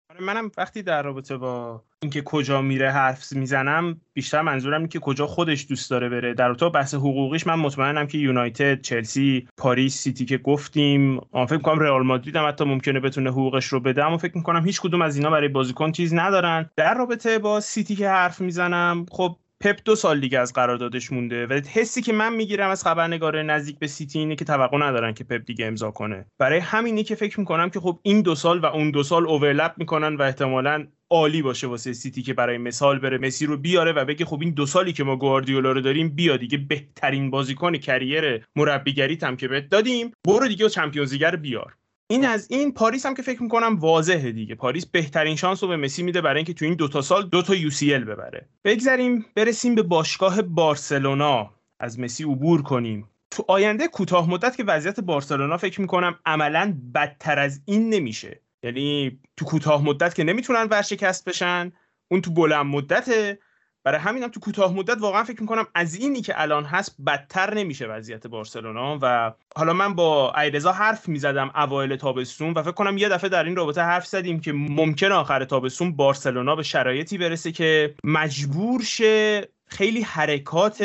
[0.09, 4.99] آره، منم وقتی در رابطه با اینکه کجا میره حرف می‌زنم بیشتر منظورم اینه که
[4.99, 6.33] کجا خودش دوست داره بره.
[6.33, 11.57] در رابطه بحث حقوقیش من مطمئنم که یونایتد چلسی پاریس سیتی که گفتیم آن فکر
[11.57, 15.01] کنم رئال مادرید هم حتی ممکنه بتونه حقوقش رو بده اما فکر می‌کنم هیچ کدوم
[15.01, 16.69] از اینا برای بازیکن چیز ندارن.
[16.75, 21.47] در رابطه با سیتی که حرف می‌زنم خب پپ دو سال دیگه از قراردادش مونده
[21.47, 25.23] و حسی که من می‌گیرم از خبرنگار نزدیک به سیتی اینه که توقع ندارن که
[25.23, 26.25] پپ دیگه امضا کنه.
[26.39, 29.73] برای همینی که فکر می‌کنم که خب این دو سال و اون دو سال overlap
[29.77, 34.05] می‌کنن و احتمالا عالی باشه واسه سیتی که برای مثال بره مسی رو بیاره و
[34.05, 38.45] بگه خب این دو سالی که ما گواردیولا رو داریم بیا دیگه بهترین بازیکن career
[38.55, 41.76] مربیگری هم که بهت دادیم برو دیگه Champions بیار.
[42.09, 44.55] این از این پاریس هم که فکر می‌کنم واضحه دیگه.
[44.55, 48.03] پاریس بهترین شانس رو به مسی میده برای اینکه تو این دوتا سال دوتا UCL
[48.03, 48.49] ببره.
[48.63, 51.53] بگذریم برسیم به باشگاه بارسلونا.
[51.79, 53.09] از مسی عبور کنیم.
[53.31, 58.41] تو آینده کوتاه مدت که وضعیت بارسلونا فکر می‌کنم عملا بدتر از این نمیشه.
[58.63, 61.71] یعنی تو کوتاه مدت که نمی‌تونن ورشکست بشن
[62.11, 63.39] اون تو بلند مدته
[63.87, 67.87] برای همینم تو کوتاه مدت واقعا فکر می‌کنم از اینی که الان هست بدتر نمیشه
[67.87, 73.09] وضعیت بارسلونا و حالا من با ایرزا حرف می‌زدم اوایل تابستون و فکر کنم یه
[73.09, 77.95] دفعه در این رابطه حرف زدیم که ممکن آخر تابستون بارسلونا به شرایطی برسه که
[78.03, 80.83] مجبور شه خیلی حرکات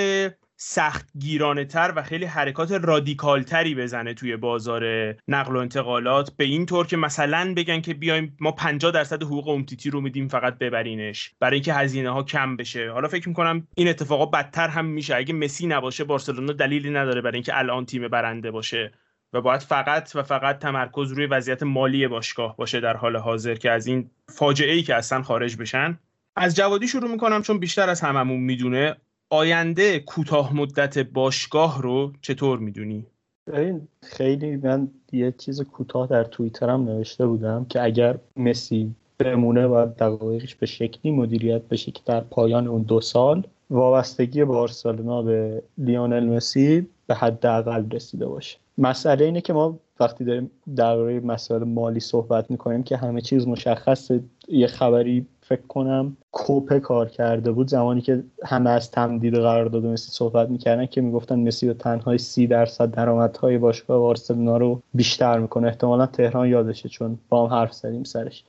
[0.64, 4.84] سخت گیرانه تر و خیلی حرکات رادیکال تری بزنه توی بازار
[5.28, 9.48] نقل و انتقالات به این طور که مثلا بگن که بیایم ما 50 درصد حقوق
[9.48, 12.90] امتیتی رو میدیم فقط ببرینش برای اینکه هزینه ها کم بشه.
[12.90, 15.16] حالا فکر می‌کنم این اتفاقا بدتر هم میشه.
[15.16, 18.92] اگه مسی نباشه بارسلونا دلیلی نداره برای اینکه الان تیم برنده باشه
[19.32, 23.70] و باید فقط و فقط تمرکز روی وضعیت مالی باشگاه باشه در حال حاضر که
[23.70, 25.98] از این فاجعه ای که اصلا خارج بشن.
[26.36, 28.96] از جوادی شروع می‌کنم چون بیشتر از هممون می‌دونه.
[29.32, 33.06] آینده کوتاه مدت باشگاه رو چطور می‌دونی؟
[33.46, 39.86] ببین خیلی من یه چیز کوتاه در توییترم نوشته بودم که اگر مسی بمونه و
[39.98, 46.24] دقایقش به شکلی مدیریت بشه که در پایان اون دو سال وابستگی بارسلونا به لیونل
[46.24, 52.50] مسی به حداقل رسیده باشه مسئله اینه که ما وقتی داریم درباره مسائل مالی صحبت
[52.50, 57.68] می‌کنیم که همه چیز مشخصه یه خبری فکر کنم کوپه کار کرده بود.
[57.68, 62.46] زمانی که همه از تمدید قرارداد مسی صحبت می‌کردن که می‌گفتن مسی به تنهای سی
[62.46, 65.66] درصد درآمدهای باشگاه بارسلونا رو بیشتر می‌کنه.
[65.66, 68.44] احتمالا تهران یادشه چون با هم حرف زدیم سرش.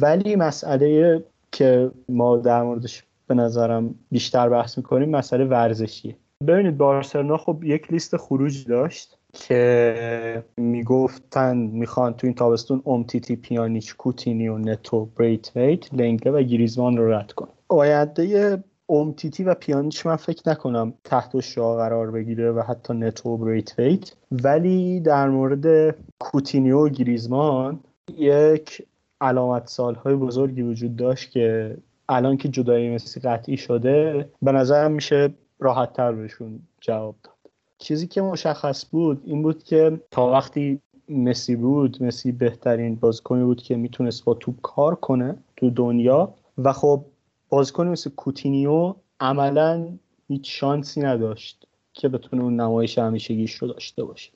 [0.00, 6.16] ولی مسئله که ما در موردش به نظرم بیشتر بحث می‌کنیم مسئله ورزشیه.
[6.46, 9.17] ببینید بارسلونا خب یک لیست خروج داشت.
[9.40, 17.12] که می‌گفتن می‌خوان تو این تابستون اومتیتی پیانیچ کوتینیو نتو بریتویت لنگله و گریزمان رو
[17.12, 22.94] رد کن آینده اومتیتی و پیانیچ من فکر نکنم تحت شاه قرار بگیره و حتی
[22.94, 24.12] نتو بریتویت.
[24.32, 27.80] ولی در مورد کوتینیو و گریزمان
[28.16, 28.86] یک
[29.20, 31.76] علامت سالهای بزرگی وجود داشت که
[32.08, 37.37] الان که جدایی مسی قطعی شده به نظرم میشه راحت تر بهشون جواب داد.
[37.78, 43.62] چیزی که مشخص بود این بود که تا وقتی مسی بود مسی بهترین بازیکنی بود
[43.62, 47.04] که می‌تونست با توپ کار کنه تو دنیا و خب
[47.48, 49.88] بازیکنی مثل کوتینیو عملا
[50.28, 54.32] هیچ شانسی نداشت که بتونه اون نمایش همیشگیش رو داشته باشه.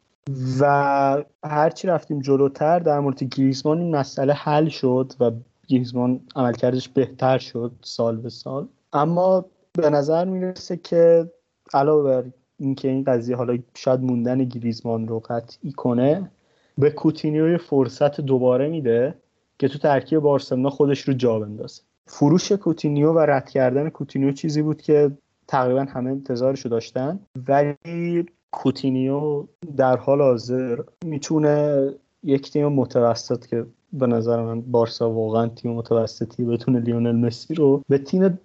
[0.61, 5.31] و هرچی رفتیم جلوتر در مورد گریزمان این مسئله حل شد و
[5.69, 8.69] گریزمان عملکردش بهتر شد سال به سال.
[8.93, 11.31] اما به نظر می‌رسه که
[11.75, 12.25] علاوه بر
[12.59, 16.31] اینکه این قضیه حالا شاید موندن گریزمان رو قطعی کنه
[16.79, 19.15] به کوتینیو فرصت دوباره میده
[19.59, 21.83] که تو ترکیب بارسلونا خودش رو جا بندازه.
[22.07, 25.11] فروش کوتینیو و رد کردن کوتینیو چیزی بود که
[25.49, 27.21] تقریبا همه انتظارشو داشتن.
[27.49, 29.45] ولی کوتینیو
[29.77, 31.89] در حال حاضر می‌تونه
[32.23, 37.83] یک تیم متوسط که به نظر من بارسا واقعا تیم متوسطی بتونه لیونل مسی رو
[37.89, 38.39] به تیم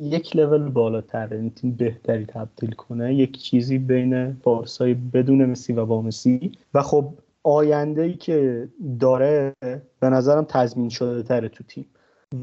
[0.00, 5.86] یک لول بالاتر این تیم بهتری تبدیل کنه یک چیزی بین بارسای بدون مسی و
[5.86, 6.52] با مسی.
[6.74, 8.68] و خب آینده ای که
[9.00, 9.52] داره
[10.00, 11.86] به نظرم تضمین شده تره تو تیم.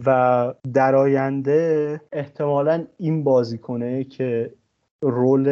[0.05, 4.53] و در آینده احتمالا این بازی کنه که
[5.01, 5.47] رول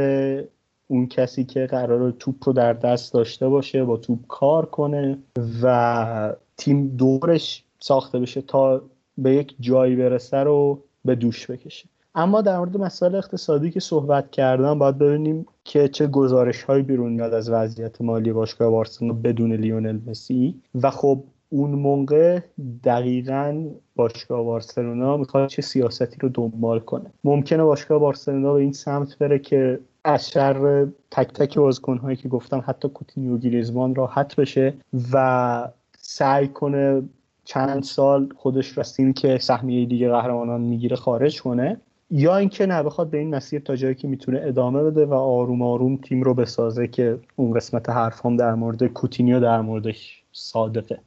[0.88, 5.18] اون کسی که قرار توپ رو در دست داشته باشه با توپ کار کنه
[5.62, 8.82] و تیم دورش ساخته بشه تا
[9.18, 11.90] به یک جایی برسه رو به دوش بکشه.
[12.16, 17.14] اما در مورد مسائل اقتصادی که صحبت کردم باید ببینیم که چه گزارش هایی بیرون
[17.14, 20.56] میاد از وضعیت مالی باشگاه بارسلونا بدون لیونل مسی.
[20.84, 22.40] و خب اون موقع
[22.84, 27.12] دقیقا باشگاه بارسلونا می‌خواد چه سیاستی رو دنبال کنه.
[27.24, 32.64] ممکنه باشگاه بارسلونا به این سمت بره که از شر تک تک بازیکنهایی که گفتم
[32.68, 34.74] حتی کوتینیو گریزمان راحت بشه
[35.14, 37.02] و سعی کنه
[37.50, 41.78] چند سال خودش رو که سهمیه دیگه قهرمانان می‌گیره خارج کنه
[42.12, 45.62] یا اینکه نه بخواد به این مسیر تا جایی که می‌تونه ادامه بده و آروم
[45.62, 51.00] آروم تیم رو بسازه که اون قسمت حرف هم در مورد کوتینیو در موردش صادقه.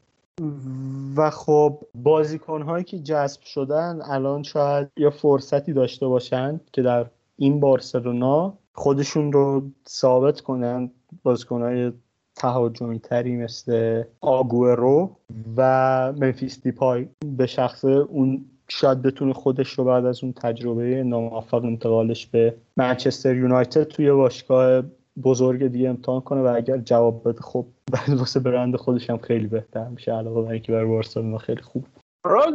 [1.17, 7.07] و خب بازیکن هایی که جذب شدن الان شاید یه فرصتی داشته باشن که در
[7.37, 10.91] این بارسلونا خودشون رو ثابت کنن
[11.23, 11.93] بازیکن های
[12.37, 15.17] تهاجمی تری مثل آگورو
[15.57, 17.09] و منفیس دیپای.
[17.27, 23.37] به شخص اون شاید بتونه خودش رو بعد از اون تجربه ناموفق انتقالش به منچستر
[23.37, 24.83] یونایتد توی باشگاه
[25.23, 29.47] بزرگ دیگه امتحان کنه و اگر جواب بده خب بعد واسه برند خودش هم خیلی
[29.47, 30.13] بهتر میشه.
[30.13, 31.87] علاوه بر اینکه برای بارسلونا خیلی خوب.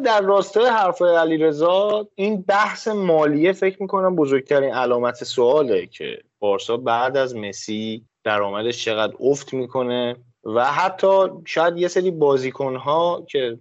[0.06, 7.18] در راستای حرفای علیرضا این بحث مالیه فکر می‌کنم بزرگترین علامت سواله که بارسا بعد
[7.18, 11.08] از مسی درآمدش چقدر افت می‌کنه و حتی
[11.46, 13.58] شاید یه سری بازیکنها که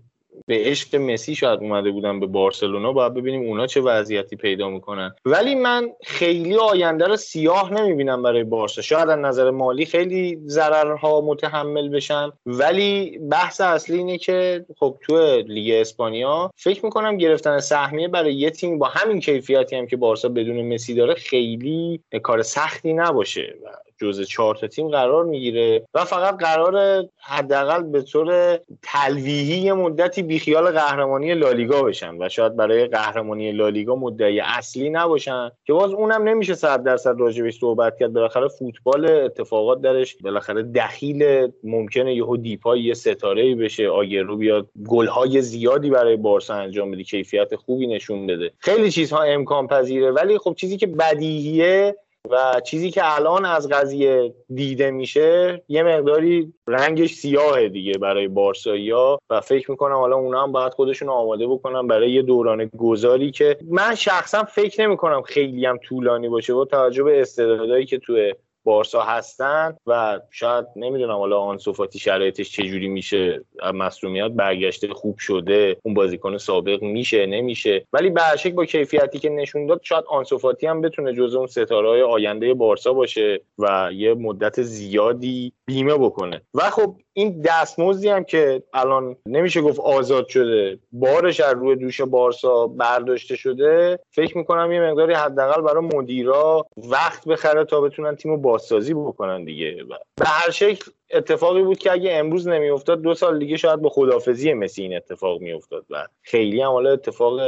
[0.46, 5.14] به عشق مسی شاید اومده بودن به بارسلونا باید ببینیم اونا چه وضعیتی پیدا می‌کنن.
[5.24, 8.82] ولی من خیلی آینده رو سیاه نمی‌بینم برای بارسا.
[8.82, 12.32] شاید از نظر مالی خیلی ضررها متحمل بشن.
[12.46, 18.50] ولی بحث اصلی اینه که خب تو لیگ اسپانیا فکر می‌کنم گرفتن سهمیه برای یه
[18.50, 23.54] تیم با همین کیفیتی هم که بارسا بدون مسی داره خیلی کار سختی نباشه
[24.00, 30.70] جزء چهار تا تیم قرار می‌گیره و فقط قرار حداقل به طور تلویحی مدتی بیخیال
[30.70, 36.54] قهرمانی لالیگا بشن و شاید برای قهرمانی لالیگا مدعی اصلی نباشن که باز اونم نمیشه
[36.54, 38.12] صد درصد راجبش صحبت کرد.
[38.12, 44.68] بالاخره فوتبال اتفاقات درش بالاخره دخیل ممکنه یهو دیپای یه ستاره ای بشه آگرو بیاد
[44.88, 48.52] گلهای زیادی برای بارسا انجام بده کیفیت خوبی نشون بده.
[48.58, 51.96] خیلی چیزها امکان پذیره ولی خب چیزی که بدیهیه
[52.30, 58.92] و چیزی که الان از قضیه دیده میشه یه مقداری رنگش سیاهه دیگه برای بارسایی
[58.92, 63.58] و فکر می‌کنم حالا اونا هم باید خودشون آماده بکنم برای یه دوران گذاری که
[63.70, 68.34] من شخصا فکر نمی‌کنم خیلی هم طولانی باشه با توجه به استعدادایی که توی
[68.66, 75.94] بارسا هستن و شاید نمی‌دونم حالا آنسوفاتی شرایطش چجوری میشه مصومیت برگشته خوب شده اون
[75.94, 77.86] بازیکن سابق میشه نمیشه.
[77.92, 78.20] ولی به
[78.56, 82.92] با کیفیتی که نشون داد شاید آنسوفاتی هم بتونه جزو اون ستاره های آینده بارسا
[82.92, 86.42] باشه و یه مدت زیادی بیمه بکنه.
[86.54, 92.00] و خب این دستمزدی هم که الان نمیشه گفت آزاد شده بارش از روی دوش
[92.00, 98.36] بارسا برداشته شده فکر می‌کنم یه مقداری حداقل برای مدیرا وقت بخره تا بتونن تیمو
[98.36, 99.84] بازسازی بکنن دیگه.
[100.16, 104.52] به هر شکل اتفاقی بود که اگه امروز نمیافتاد دو سال دیگه شاید با خدافزی
[104.52, 107.40] مسی این اتفاق میافتاد و خیلی هم حالا اتفاق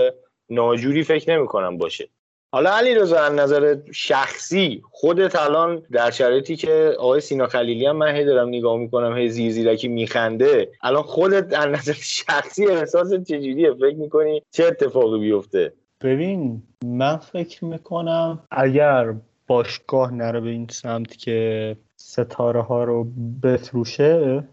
[0.51, 2.09] ناجوری فکر نمی‌کنم باشه.
[2.53, 7.97] حالا علی رضا از نظر شخصی خودت الان در شرایطی که آقای سینا خلیلی هم
[7.97, 13.13] من هی دارم نگاه می‌کنم هی زیر زیرکی میخنده الان خودت از نظر شخصی احساس
[13.13, 19.15] چجوریه؟ فکر می‌کنی چه اتفاقی بیفته؟ ببین من فکر می‌کنم اگر
[19.47, 23.07] باشگاه نره به این سمت که ستاره ها رو
[23.43, 24.45] بفروشه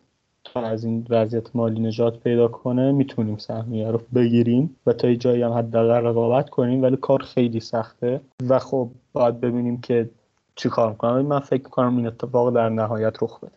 [0.63, 5.41] از این وضعیت مالی نجات پیدا کنه می‌تونیم سهمیه رو بگیریم و تا یه جایی
[5.41, 8.21] هم حداقل رقابت کنیم ولی کار خیلی سخته.
[8.49, 10.09] و خب باید ببینیم که
[10.55, 13.51] چی کار می‌کنم من فکر کنم این اتفاق در نهایت رخ بده.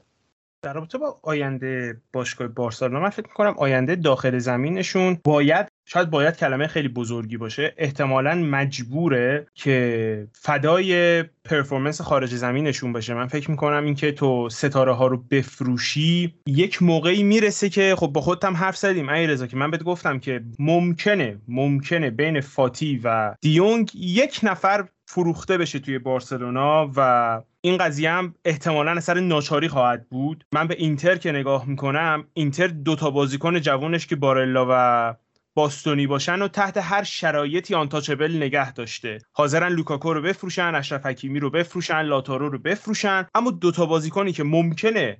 [0.62, 6.36] در رابطه با آینده باشگاه بارسلونا من فکر می‌کنم آینده داخل زمینشون باید شاید باید
[6.36, 7.74] کلمه خیلی بزرگی باشه.
[7.76, 13.14] احتمالا مجبوره که فدای پرفورمنس خارج زمینشون باشه.
[13.14, 18.20] من فکر می‌کنم اینکه تو ستاره ها رو بفروشی یک موقعی می‌رسه که خب با
[18.20, 19.08] خودت هم حرف زدیم.
[19.08, 24.88] ای رضا که من بهت گفتم که ممکنه ممکنه بین فاتی و دیونگ یک نفر
[25.06, 30.44] فروخته بشه توی بارسلونا و این قضیه هم احتمالا اثر ناچاری خواهد بود.
[30.52, 35.14] من به اینتر که نگاه می‌کنم اینتر دوتا بازیکن جوانش که بارلا و
[35.58, 39.18] باستونی باشن و تحت هر شرایطی آنتاچبل نگه داشته.
[39.32, 43.26] حاضرن لوکاکو رو بفروشن اشرف حکیمی رو بفروشن لاتارو رو بفروشن.
[43.34, 45.18] اما دوتا بازیکنی که ممکنه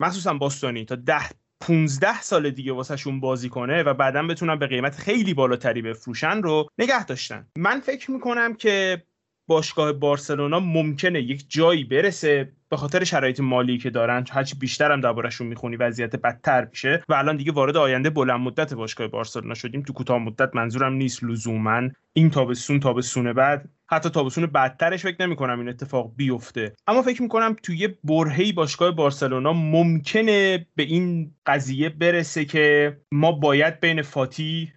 [0.00, 1.28] مخصوصا باستونی تا ده
[1.60, 6.68] 15 سال دیگه واسهشون بازی کنه و بعدا بتونن به قیمت خیلی بالاتری بفروشن رو
[6.78, 7.46] نگه داشتن.
[7.56, 9.02] من فکر می‌کنم که
[9.50, 15.00] باشگاه بارسلونا ممکنه یک جایی برسه به خاطر شرایط مالی که دارن هرچی بیشتر هم
[15.00, 19.82] دربارهشون می‌خونی وضعیت بدتر میشه و الان دیگه وارد آینده بلند مدت باشگاه بارسلونا شدیم.
[19.82, 23.68] تو کوتاه مدت منظورم نیست لزوما این تابستون تابستون بعد.
[23.86, 26.74] حتی تابستون بدترش فکر نمی کنم این اتفاق بیفته.
[26.86, 33.80] اما فکر می‌کنم توی برهی باشگاه بارسلونا ممکنه به این قضیه برسه که ما باید
[33.80, 34.72] بین فاتی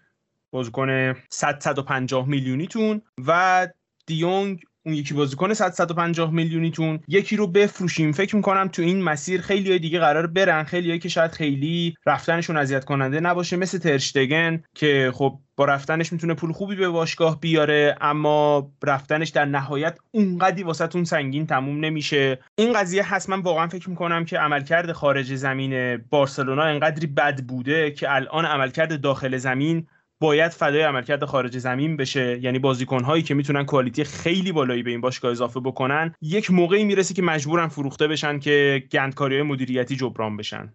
[0.52, 3.68] بازیکن 100 150 میلیونیتون و
[4.06, 7.00] دیونگ اون یکی بازیکن 100 150 میلیونیتون.
[7.08, 8.12] یکی رو بفروشیم.
[8.12, 10.64] فکر می‌کنم تو این مسیر خیلی دیگه قرار برن.
[10.64, 13.58] خیلی که شاید خیلی رفتنشون اذیت کننده نباشه.
[13.58, 19.46] مثل ترشتگن که خب با رفتنش می‌تونه پول خوبی به باشگاه بیاره اما رفتنش در
[19.46, 22.40] نهایت اونقدی واسهتون سنگین تموم نمیشه.
[22.56, 23.30] این قضیه هست.
[23.30, 29.02] من واقعا فکر می‌کنم که عملکرد خارج زمین بارسلونا انقدری بد بوده که الان عملکرد
[29.02, 29.88] داخل زمین
[30.20, 32.40] باید فدای عملکرد خارج زمین بشه.
[32.44, 36.84] یعنی بازیکن هایی که می‌تونن کوالیتی خیلی بالایی به این باشگاه اضافه بکنن یک موقعی
[36.84, 40.74] می‌رسه که مجبورن فروخته بشن که گندکاری مدیریتی جبران بشن.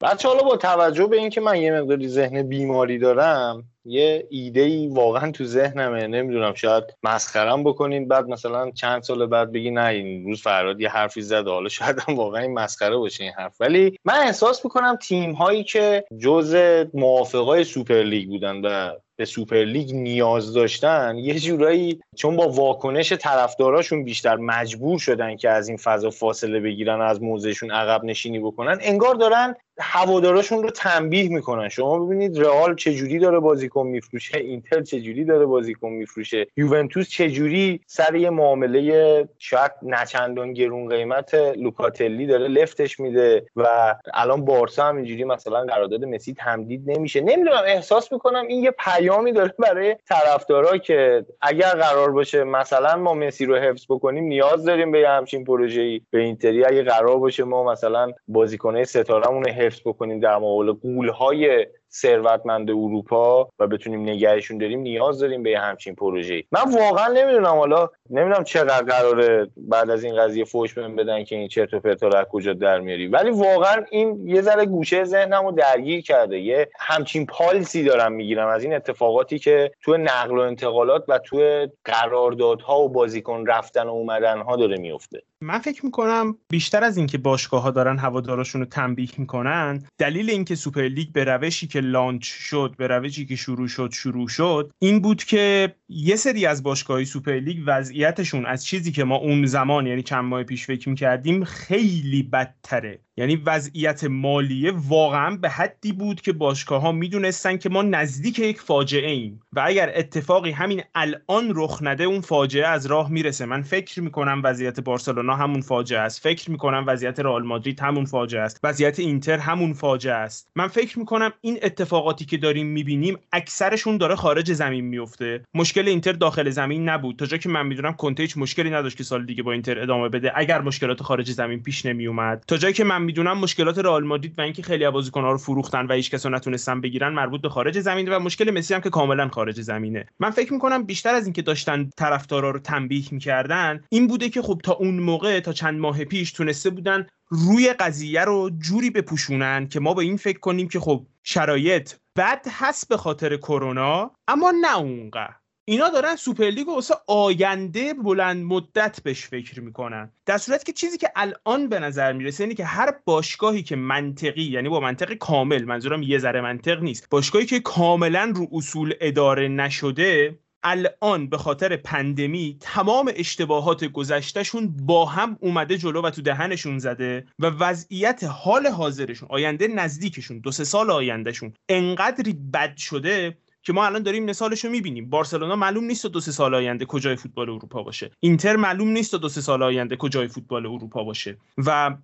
[0.00, 4.88] بچه حالا با توجه به اینکه من یه مقداری ذهن بیماری دارم یه ایده ای
[4.88, 6.06] واقعا تو ذهنمه.
[6.06, 10.88] نمی‌دونم شاید مسخرم بکنین بعد مثلا چند سال بعد بگی نه این روز فراد یه
[10.88, 11.50] حرفی زده.
[11.50, 13.60] حالا شاید هم واقعا این مسخره باشه این حرف.
[13.60, 16.56] ولی من احساس می‌کنم تیم هایی که جز
[16.94, 23.12] موافقای سوپر لیگ بودن و به سوپر لیگ نیاز داشتن یه جورایی چون با واکنش
[23.12, 28.78] طرفداراشون بیشتر مجبور شدن که از این فضا فاصله بگیرن از موضعشون عقب نشینی بکنن
[28.80, 31.68] انگار دارن هواداراشون رو تنبیه می‌کنن.
[31.68, 38.14] شما ببینید رئال چجوری داره بازیکن میفروشه اینتر چجوری داره بازیکن میفروشه یوونتوس چجوری سر
[38.14, 45.24] یه معامله شاید نچندان گرون قیمت لوکاتلی داره لفتش میده و الان بارسا هم اینجوری
[45.24, 47.20] مثلا قرارداد مسی تمدید نمیشه.
[47.20, 53.14] نمی‌دونم احساس می‌کنم این یه پیامی داره برای طرفدارا که اگر قرار باشه مثلا ما
[53.14, 56.64] مسی رو حفظ بکنیم نیاز داریم به همچین پروژه‌ای به اینتری.
[56.64, 61.66] اگه قرار باشه ما مثلا بازیکنه ستارهمون حفظ بکنیم در مقابل قولهای
[62.00, 67.88] ثروتمند اروپا و بتونیم نگهشون داریم نیاز داریم به همچین پروژه من واقعا نمی‌دونم حالا
[68.10, 72.08] نمی‌دونم چقدر قراره بعد از این قضیه فوش بهم بدن که این چرت و پرتا
[72.08, 73.06] رو کجا در میاری.
[73.06, 76.38] ولی واقعا این یه ذره گوشه ذهنمو درگیر کرده.
[76.38, 81.66] یه همچین پالیسی دارم می‌گیرم از این اتفاقاتی که تو نقل و انتقالات و تو
[81.84, 87.18] قراردادها و بازیکن رفتن و اومدن ها داره میفته من فکر می‌کنم بیشتر از اینکه
[87.18, 92.24] باشگاه ها دارن هواداراشون رو تنبیه می‌کنن دلیل اینکه سوپر لیگ به روشی که launch
[92.24, 97.04] شد به روشی که شروع شد شروع شد این بود که یه سری از باشگاه
[97.04, 101.44] سوپر لیگ وضعیتشون از چیزی که ما اون زمان یعنی چند ماه پیش فکر می‌کردیم
[101.44, 103.00] خیلی بدتره.
[103.18, 108.60] یعنی وضعیت مالیه واقعا به حدی بود که باشگاه ها می‌دونستن که ما نزدیک یک
[108.60, 113.46] فاجعه ایم و اگر اتفاقی همین الان رخ نده اون فاجعه از راه می‌رسه.
[113.46, 116.22] من فکر می‌کنم وضعیت بارسلونا همون فاجعه است.
[116.22, 118.60] فکر می‌کنم وضعیت رئال مادرید همون فاجعه است.
[118.64, 120.50] وضعیت اینتر همون فاجعه است.
[120.56, 126.12] من فکر می‌کنم این اتفاقاتی که داریم می‌بینیم اکثرشون داره خارج زمین میفته مشکل اینتر
[126.12, 127.16] داخل زمین نبود.
[127.16, 130.08] تا جایی که من می‌دونم کنته هیچ مشکلی نداشت که سال دیگه با اینتر ادامه
[130.08, 134.38] بده اگر مشکلات خارج زمین پیش نمیومد تا جایی که من می‌دونم مشکلات رئال مادرید
[134.38, 138.08] و اینکه خیلی بازیکن‌ها رو فروختن و هیچ کس نتونستن بگیرن مربوط به خارج زمین
[138.08, 140.06] و مشکل مسی هم که کاملا خارج زمینه.
[140.20, 144.60] من فکر می‌کنم بیشتر از اینکه داشتن طرفدارا رو تنبیه می‌کردن این بوده که خب
[144.64, 149.80] تا اون موقع تا چند ماه پیش تونسته بودن روی قضیه رو جوری بپوشونن که
[149.80, 154.78] ما به این فکر کنیم که خب شرایط بد هست به خاطر کرونا اما نه
[154.78, 155.34] اونقدر.
[155.68, 160.12] اینا دارن سوپرلیگ واسه آینده بلند مدت بهش فکر می‌کنن.
[160.26, 164.42] در صورت که چیزی که الان به نظر می‌رسه اینه که هر باشگاهی که منطقی
[164.42, 169.48] یعنی با منطق کامل منظورم یه ذره منطق نیست باشگاهی که کاملا رو اصول اداره
[169.48, 176.78] نشده الان به خاطر pandemic تمام اشتباهات گذشتهشون با هم اومده جلو و تو دهنشون
[176.78, 183.72] زده و وضعیت حال حاضرشون آینده نزدیکشون دو سه سال آیندهشون انقدری بد شده که
[183.72, 185.10] ما الان داریم مثالش رو می‌بینیم.
[185.10, 188.10] بارسلونا معلوم نیست دو سه سال آینده کجای فوتبال اروپا باشه.
[188.20, 191.38] اینتر معلوم نیست دو سه سال آینده کجای فوتبال اروپا باشه.
[191.58, 191.96] و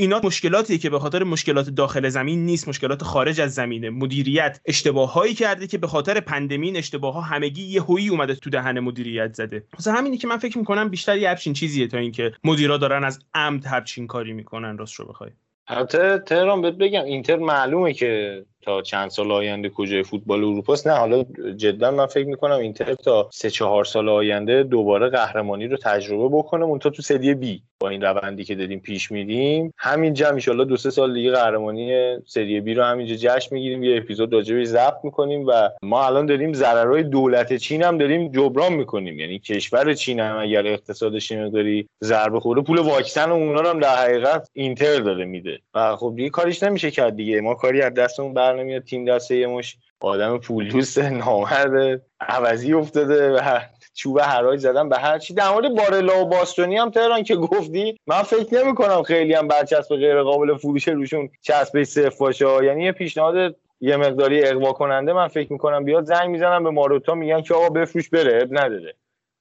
[0.00, 3.90] اینا مشکلاتی که به خاطر مشکلات داخل زمین نیست مشکلات خارج از زمینه.
[3.90, 8.50] مدیریت اشتباههایی کرده که به خاطر pandemic این اشتباه ها همگی یه هویی اومده تو
[8.50, 9.64] دهن مدیریت زده.
[9.78, 13.18] مثلا همینی که من فکر می‌کنم بیشتر یه همچین چیزیه تا اینکه مدیرا دارن از
[13.34, 15.30] عمد همچین کاری می‌کنن راست رو بخوای.
[15.68, 20.86] البته تهران بهت بگم اینتر معلومه که تا چند سال آینده کجای فوتبال اروپا است.
[20.86, 21.24] نه حالا
[21.56, 26.64] جدا من فکر می‌کنم اینتر تا سه چهار سال آینده دوباره قهرمانی رو تجربه بکنه.
[26.64, 30.76] اون تا تو سری بی با این روندی که داریم پیش میریم همینجا ان دو
[30.76, 33.84] سه سال دیگه قهرمانی سری بی رو همینجا جشن می‌گیریم.
[33.84, 35.52] یه اپیزود راجع ضبط می‌کنیم و
[35.82, 39.18] ما الان داریم ضررهای دولت چین هم داریم جبران می‌کنیم.
[39.18, 44.48] یعنی کشور چین هم اگر اقتصادش مقداری ضربه خورده پول واکسن اونا هم در حقیقت
[44.52, 45.58] اینتر داره میده.
[45.74, 47.40] و خب دیگه کاریش نمیشه کرد دیگه.
[47.40, 49.76] ما کاری از دستمون نمیاد تیم دسته یه مش.
[50.00, 53.60] آدم پولدوست نامرد عوضی افتاده و
[53.94, 55.34] چوب حراج زدن به هر چی.
[55.34, 59.48] در مورد بارلا و باستونی هم تهران که گفتی من فکر نمی کنم خیلی هم
[59.48, 62.64] برچسب غیر قابل فروش روشون چسب صفر باشه.
[62.64, 67.14] یعنی یه پیشنهاد یه مقداری اقوا کننده من فکر می‌کنم بیاد زنگ می‌زنم به ماروتا
[67.14, 68.94] میگن که آقا بفروش بره اب نداره.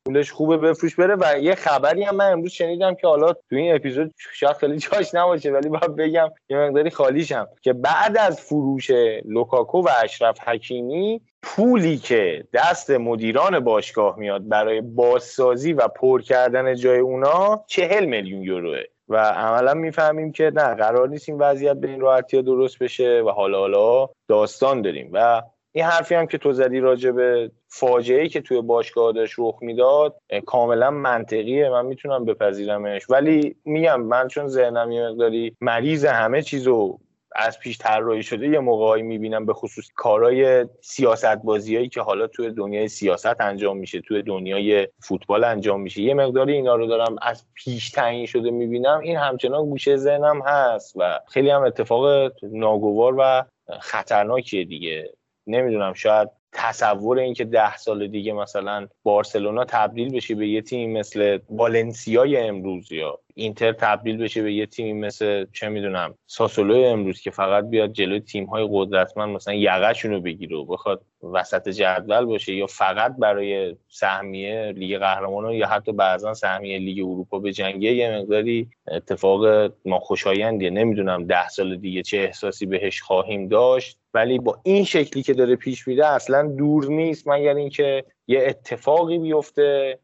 [0.10, 3.76] پولش خوبه بفروش بره و یه خبری هم من امروز شنیدم که حالا تو این
[3.76, 8.91] اپیزود شاید خیلی جاش نباشه ولی باید بگم یه مقداری خالیشم که بعد از فروش
[9.26, 16.76] لوکاکو و اشرف حکیمی پولی که دست مدیران باشگاه میاد برای بازسازی و پر کردن
[16.76, 18.80] جای اونا چهل میلیون یوروه.
[19.10, 23.30] و عملا می‌فهمیم که نه قرار نیست این وضعیت به این راحتی درست بشه و
[23.30, 25.10] حالا حالا داستان داریم.
[25.14, 25.41] و
[25.72, 30.15] این حرفی هم که تو زدی راجع به فاجعه که توی باشگاه داشت رخ می‌داد
[30.45, 31.70] کاملا منطقیه.
[31.70, 33.09] من می‌تونم بپذیرمش.
[33.09, 36.99] ولی میگم من چون ذهنم یه مقداری مریض همه چیزو
[37.36, 42.51] از پیش طراحی شده یه موقعی می‌بینم به خصوص کارهای سیاست بازیایی که حالا توی
[42.51, 46.01] دنیای سیاست انجام میشه توی دنیای فوتبال انجام میشه.
[46.01, 48.99] یه مقداری اینا رو دارم از پیش تعیین شده می‌بینم.
[48.99, 53.45] این همچنان گوشه ذهنم هست و خیلی هم اتفاق ناگوار و
[53.80, 55.13] خطرناکیه دیگه.
[55.50, 61.39] نمی‌دونم شاید تصور اینکه ده سال دیگه مثلا بارسلونا تبدیل بشه به یه تیم مثل
[61.50, 67.31] والنسیای امروز یا اینتر تبدیل بشه به یه تیمی مثل چه می‌دونم ساسولو امروز که
[67.31, 72.53] فقط بیاد جلوی تیم های قدرتمند مثلا یقهشون رو بگیره و بخواد وسط جدول باشه
[72.53, 78.17] یا فقط برای سهمیه لیگ قهرمانان یا حتی بعضا سهمیه لیگ اروپا به جنگه یه
[78.17, 83.97] مقداری اتفاق ناخوشایندیه نمی‌دونم ده سال دیگه چه احساسی بهش خواهیم داشت.
[84.13, 89.17] ولی با این شکلی که داره پیش میره اصلا دور نیست مگر اینکه یه اتفاقی
[89.17, 89.99] بیفته.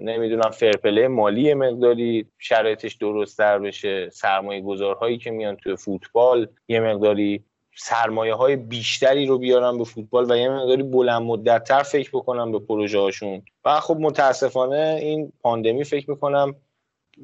[0.00, 7.44] نمی‌دونم فرپله مالی مقداری شرایطش درستتر بشه سرمایه گذارهایی که میان توی فوتبال یه مقداری
[7.76, 12.58] سرمایه های بیشتری رو بیارن به فوتبال و یه مقداری بلند مدتتر فکر بکنم به
[12.58, 13.42] پروژه هاشون.
[13.64, 16.54] و خب متاسفانه این پاندمی فکر می‌کنم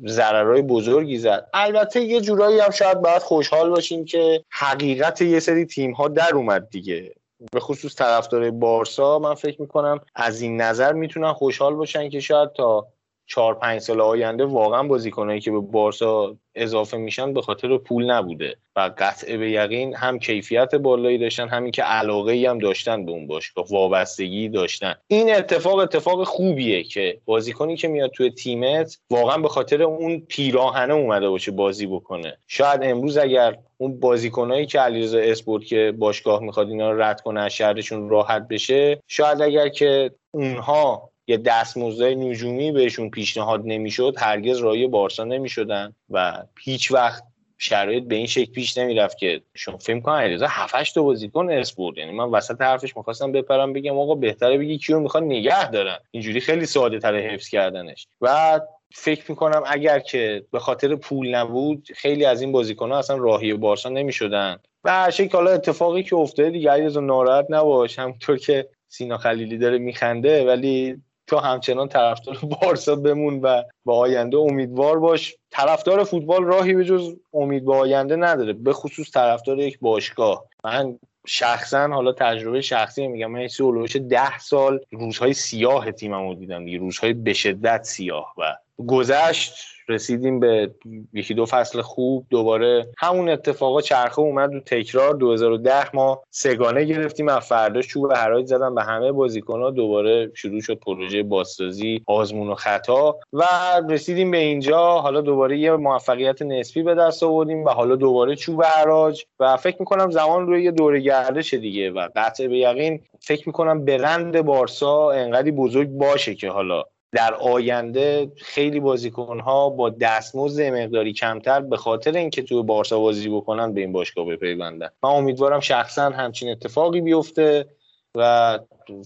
[0.06, 1.48] ضررهای بزرگی زد.
[1.54, 6.34] البته یه جورایی هم شاید باید خوشحال باشیم که حقیقت یه سری تیم ها در
[6.34, 7.14] اومد دیگه.
[7.52, 12.52] به خصوص طرفدار بارسا من فکر می‌کنم از این نظر می‌تونن خوشحال باشن که شاید
[12.52, 12.86] تا
[13.26, 18.56] چهار پنج سال آینده واقعا بازیکنایی که به بارسا اضافه میشن به خاطر پول نبوده
[18.76, 23.12] و قطعه به یقین هم کیفیت بالایی داشتن همین که علاقه ای هم داشتن به
[23.12, 24.94] اون باشگاه وابستگی داشتن.
[25.06, 30.94] این اتفاق اتفاق خوبیه که بازیکنی که میاد توی تیمت واقعا به خاطر اون پیراهنه
[30.94, 32.36] اومده باشه بازی بکنه.
[32.46, 37.40] شاید امروز اگر اون بازیکنایی که علیرضا اسپورت که باشگاه می‌خواد اینا رو رد کنه
[37.40, 44.86] از راحت بشه شاید اگر که اونها یه دستمزدهای نجومی بهشون پیشنهاد نمی‌شد هرگز رای
[44.86, 47.22] بارسا نمی‌شدن و هیچ وقت
[47.58, 51.50] شرایط به این شکل پیش نمی‌رفت که شما فکر کنم علیرضا 7 8 تا بازیکن
[51.50, 51.98] اسپورت.
[51.98, 55.96] یعنی من وسط حرفش می‌خواستم بپرم بگم آقا بهتره بگی کیو می‌خواد نگه دارن.
[56.10, 58.06] اینجوری خیلی ساده تر حفظ کردنش.
[58.20, 58.60] و
[58.94, 63.54] فکر می‌کنم اگر که به خاطر پول نبود خیلی از این بازیکن ها اصلا راهی
[63.54, 64.58] بارسا نمی‌شدن.
[64.84, 69.78] و شکل حالا اتفاقی که افتاده دیگه علیرضا ناراحت نباش همونطور که سینا خلیلی داره
[69.78, 75.36] میخنده ولی تو همچنان طرفدار بارسا بمون و با آینده امیدوار باش.
[75.50, 80.44] طرفدار فوتبال راهی به جز امید به آینده نداره به خصوص طرفدار یک باشگاه.
[80.64, 86.78] من شخصا حالا تجربه شخصی میگم من یه ده سال روزهای سیاه تیممو دیدم دیگه
[86.78, 88.56] روزهای به شدت سیاه و
[88.86, 90.70] گذشت رسیدیم به
[91.12, 95.14] یکی دو فصل خوب دوباره همون اتفاقا چرخه اومد دو تکرار.
[95.14, 99.70] 2010 ما سگانه گرفتیم از فردا چوب حراج زدن به همه بازیکن‌ها.
[99.70, 103.16] دوباره شروع شد پروژه بازسازی آزمون و خطا.
[103.32, 103.44] و
[103.90, 105.00] رسیدیم به اینجا.
[105.00, 109.24] حالا دوباره یه موفقیت نسبی به دست آوردیم و حالا دوباره چوب حراج.
[109.40, 111.90] و فکر می‌کنم زمان روی یه دوره گردش دیگه.
[111.90, 116.82] و قطع به یقین فکر می‌کنم برند بارسا انقدی بزرگ باشه که حالا
[117.14, 123.28] در آینده خیلی بازیکن ها با دستمزد مقداری کمتر به خاطر اینکه تو بارسا بازی
[123.28, 124.88] بکنن به این باشگاه بپیوندن.
[125.02, 127.66] من امیدوارم شخصا همچین اتفاقی بیفته
[128.14, 128.58] و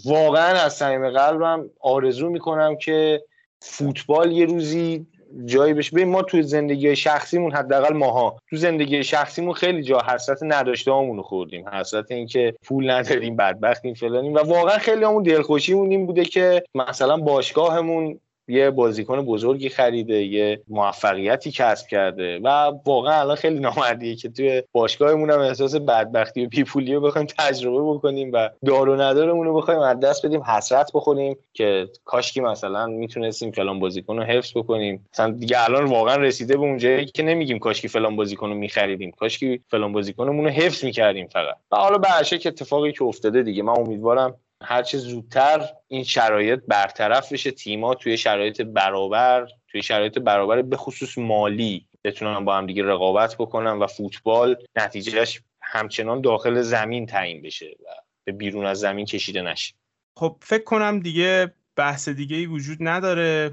[0.05, 3.25] واقعا از صمیم قلبم آرزو می‌کنم که
[3.61, 5.07] فوتبال یه روزی
[5.45, 5.97] جایی بشه.
[5.97, 11.23] ببین ما تو زندگی شخصیمون حداقل ماها تو زندگی شخصیمون خیلی جا حسرت نداشته رو
[11.23, 11.69] خوردیم.
[11.69, 17.17] حسرت اینکه پول نداریم بدبختیم فلانیم و واقعا خیلی همون دلخوشیمون این بوده که مثلا
[17.17, 24.29] باشگاهمون یه بازیکن بزرگی خریده یه موفقیتی کسب کرده و واقعا الان خیلی نامردیه که
[24.29, 29.47] توی باشگاهمون هم احساس بدبختی و بیپولی رو بخوایم تجربه بکنیم و دار و ندارمون
[29.47, 34.53] رو بخوایم از دست بدیم حسرت بخوریم که کاشکی مثلا می‌تونستیم فلان بازیکن رو حفظ
[34.57, 35.07] بکنیم.
[35.13, 39.11] مثلا دیگه الان واقعا رسیده به اونجایی که نمیگیم کاشکی فلان بازیکن رو میخریدیم.
[39.11, 41.57] کاشکی فلان بازیکنمون رو حفظ می‌کردیم فقط.
[41.73, 46.61] و حالا به که اتفاقی که افتاده دیگه من امیدوارم هر چه زودتر این شرایط
[46.69, 47.51] برطرف بشه.
[47.51, 53.37] تیما توی شرایط برابر توی شرایط برابر به خصوص مالی بتونن با هم دیگه رقابت
[53.37, 57.89] بکنن و فوتبال نتیجهش همچنان داخل زمین تعیین بشه و
[58.25, 59.75] به بیرون از زمین کشیده نشه.
[60.17, 63.53] خب فکر کنم دیگه بحث دیگه ای وجود نداره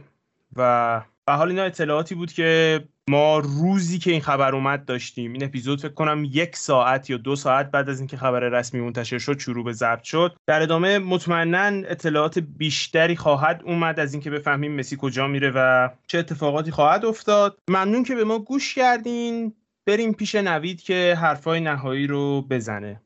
[0.55, 5.43] و به حال اینا اطلاعاتی بود که ما روزی که این خبر اومد داشتیم این
[5.43, 9.39] اپیزود فکر کنم یک ساعت یا دو ساعت بعد از اینکه خبر رسمی منتشر شد
[9.39, 10.35] شروع به ضبط شد.
[10.47, 16.17] در ادامه مطمئنا اطلاعات بیشتری خواهد اومد از اینکه بفهمیم مسی کجا میره و چه
[16.17, 17.57] اتفاقاتی خواهد افتاد.
[17.67, 19.53] ممنون که به ما گوش کردین.
[19.85, 23.01] بریم پیش نوید که حرفای نهایی رو بزنه.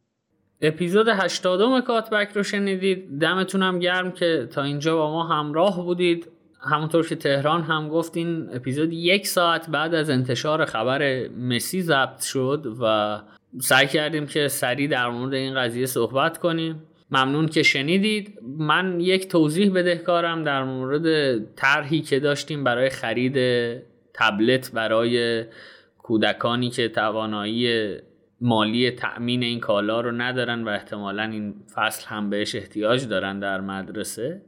[0.62, 3.20] اپیزود 80 کاتبک رو شنیدید.
[3.20, 6.28] دمتونم گرم که تا اینجا با ما همراه بودید.
[6.62, 12.22] همونطور که تهران هم گفت این اپیزود یک ساعت بعد از انتشار خبر مسی ضبط
[12.22, 13.18] شد و
[13.60, 16.84] سعی کردیم که سریع در مورد این قضیه صحبت کنیم.
[17.12, 18.40] ممنون که شنیدید.
[18.58, 23.38] من یک توضیح بدهکارم در مورد طرحی که داشتیم برای خرید
[24.14, 25.46] تبلت برای
[25.98, 27.96] کودکانی که توانایی
[28.42, 33.62] مالی تأمین این کالا رو ندارن و احتمالا این فصل هم بهش احتیاج دارن در
[33.62, 34.42] مدرسه.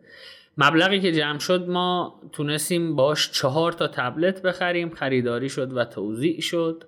[0.58, 6.42] مبلغی که جمع شد ما تونستیم باش چهار تا تبلت بخریم خریداری شد و توضیع
[6.42, 6.84] شد.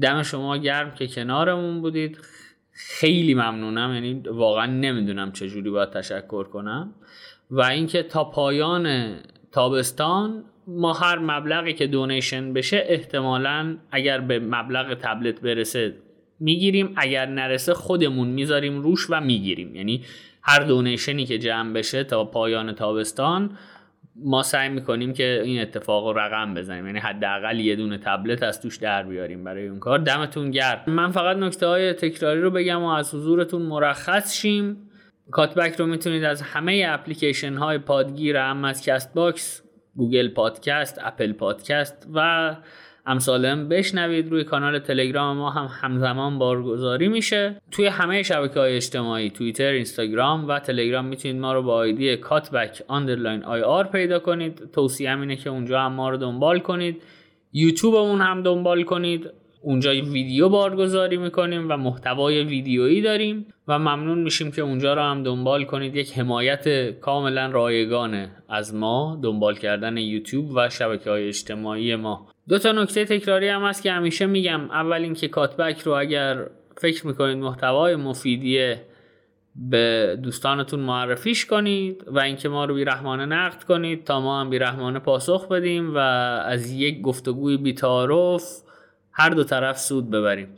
[0.00, 2.18] دم شما گرم که کنارمون بودید.
[2.72, 6.94] خیلی ممنونم یعنی واقعا نمی‌دونم چجوری باید تشکر کنم.
[7.50, 9.14] و اینکه تا پایان
[9.52, 15.96] تابستان ما هر مبلغی که دونیشن بشه احتمالا اگر به مبلغ تبلت برسه
[16.40, 19.76] می‌گیریم اگر نرسه خودمون می‌ذاریم روش و می‌گیریم.
[19.76, 20.04] یعنی
[20.46, 23.58] هر دونیشنی که جمع بشه تا پایان تابستان
[24.24, 26.86] ما سعی می‌کنیم که این اتفاق رو رقم بزنیم.
[26.86, 29.98] یعنی حداقل یه دونه تبلت از توش در بیاریم برای اون کار.
[29.98, 30.82] دمتون گرم.
[30.86, 34.90] من فقط نکته های تکراری رو بگم و از حضورتون مرخص شیم.
[35.30, 39.62] کاتبک رو می‌تونید از همه اپلیکیشن های پادگیر هم از کست باکس
[39.96, 42.56] گوگل پادکست اپل پادکست و
[43.06, 47.60] امثالهم بشنوید روی کانال تلگرام ما هم همزمان بارگذاری میشه.
[47.70, 52.82] توی همه شبکه های اجتماعی توییتر اینستاگرام و تلگرام می‌تونید ما رو با آیدی کاتبک
[52.88, 54.70] underline IR پیدا کنید.
[54.72, 57.02] توصیه اینه که اونجا هم ما رو دنبال کنید.
[57.52, 59.30] یوتیوبمون هم دنبال کنید.
[59.66, 65.22] اونجا ویدیو بارگذاری می‌کنیم و محتوای ویدیویی داریم و ممنون میشیم که اونجا رو هم
[65.22, 65.96] دنبال کنید.
[65.96, 72.28] یک حمایت کاملا رایگانه از ما دنبال کردن یوتیوب و شبکه های اجتماعی ما.
[72.48, 74.70] دو تا نکته تکراری هم هست که همیشه میگم.
[74.70, 76.46] اول اینکه کاتبک رو اگر
[76.76, 78.82] فکر می‌کنید محتوای مفیدیه
[79.70, 84.98] به دوستانتون معرفیش کنید و اینکه ما رو بیرحمانه نقد کنید تا ما هم بیرحمانه
[84.98, 88.65] پاسخ بدیم و از یک گفتگوی بیتعارف
[89.18, 90.56] هر دو طرف سود ببریم.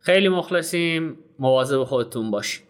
[0.00, 1.18] خیلی مخلصیم.
[1.38, 2.67] مواظب خودتون باشید.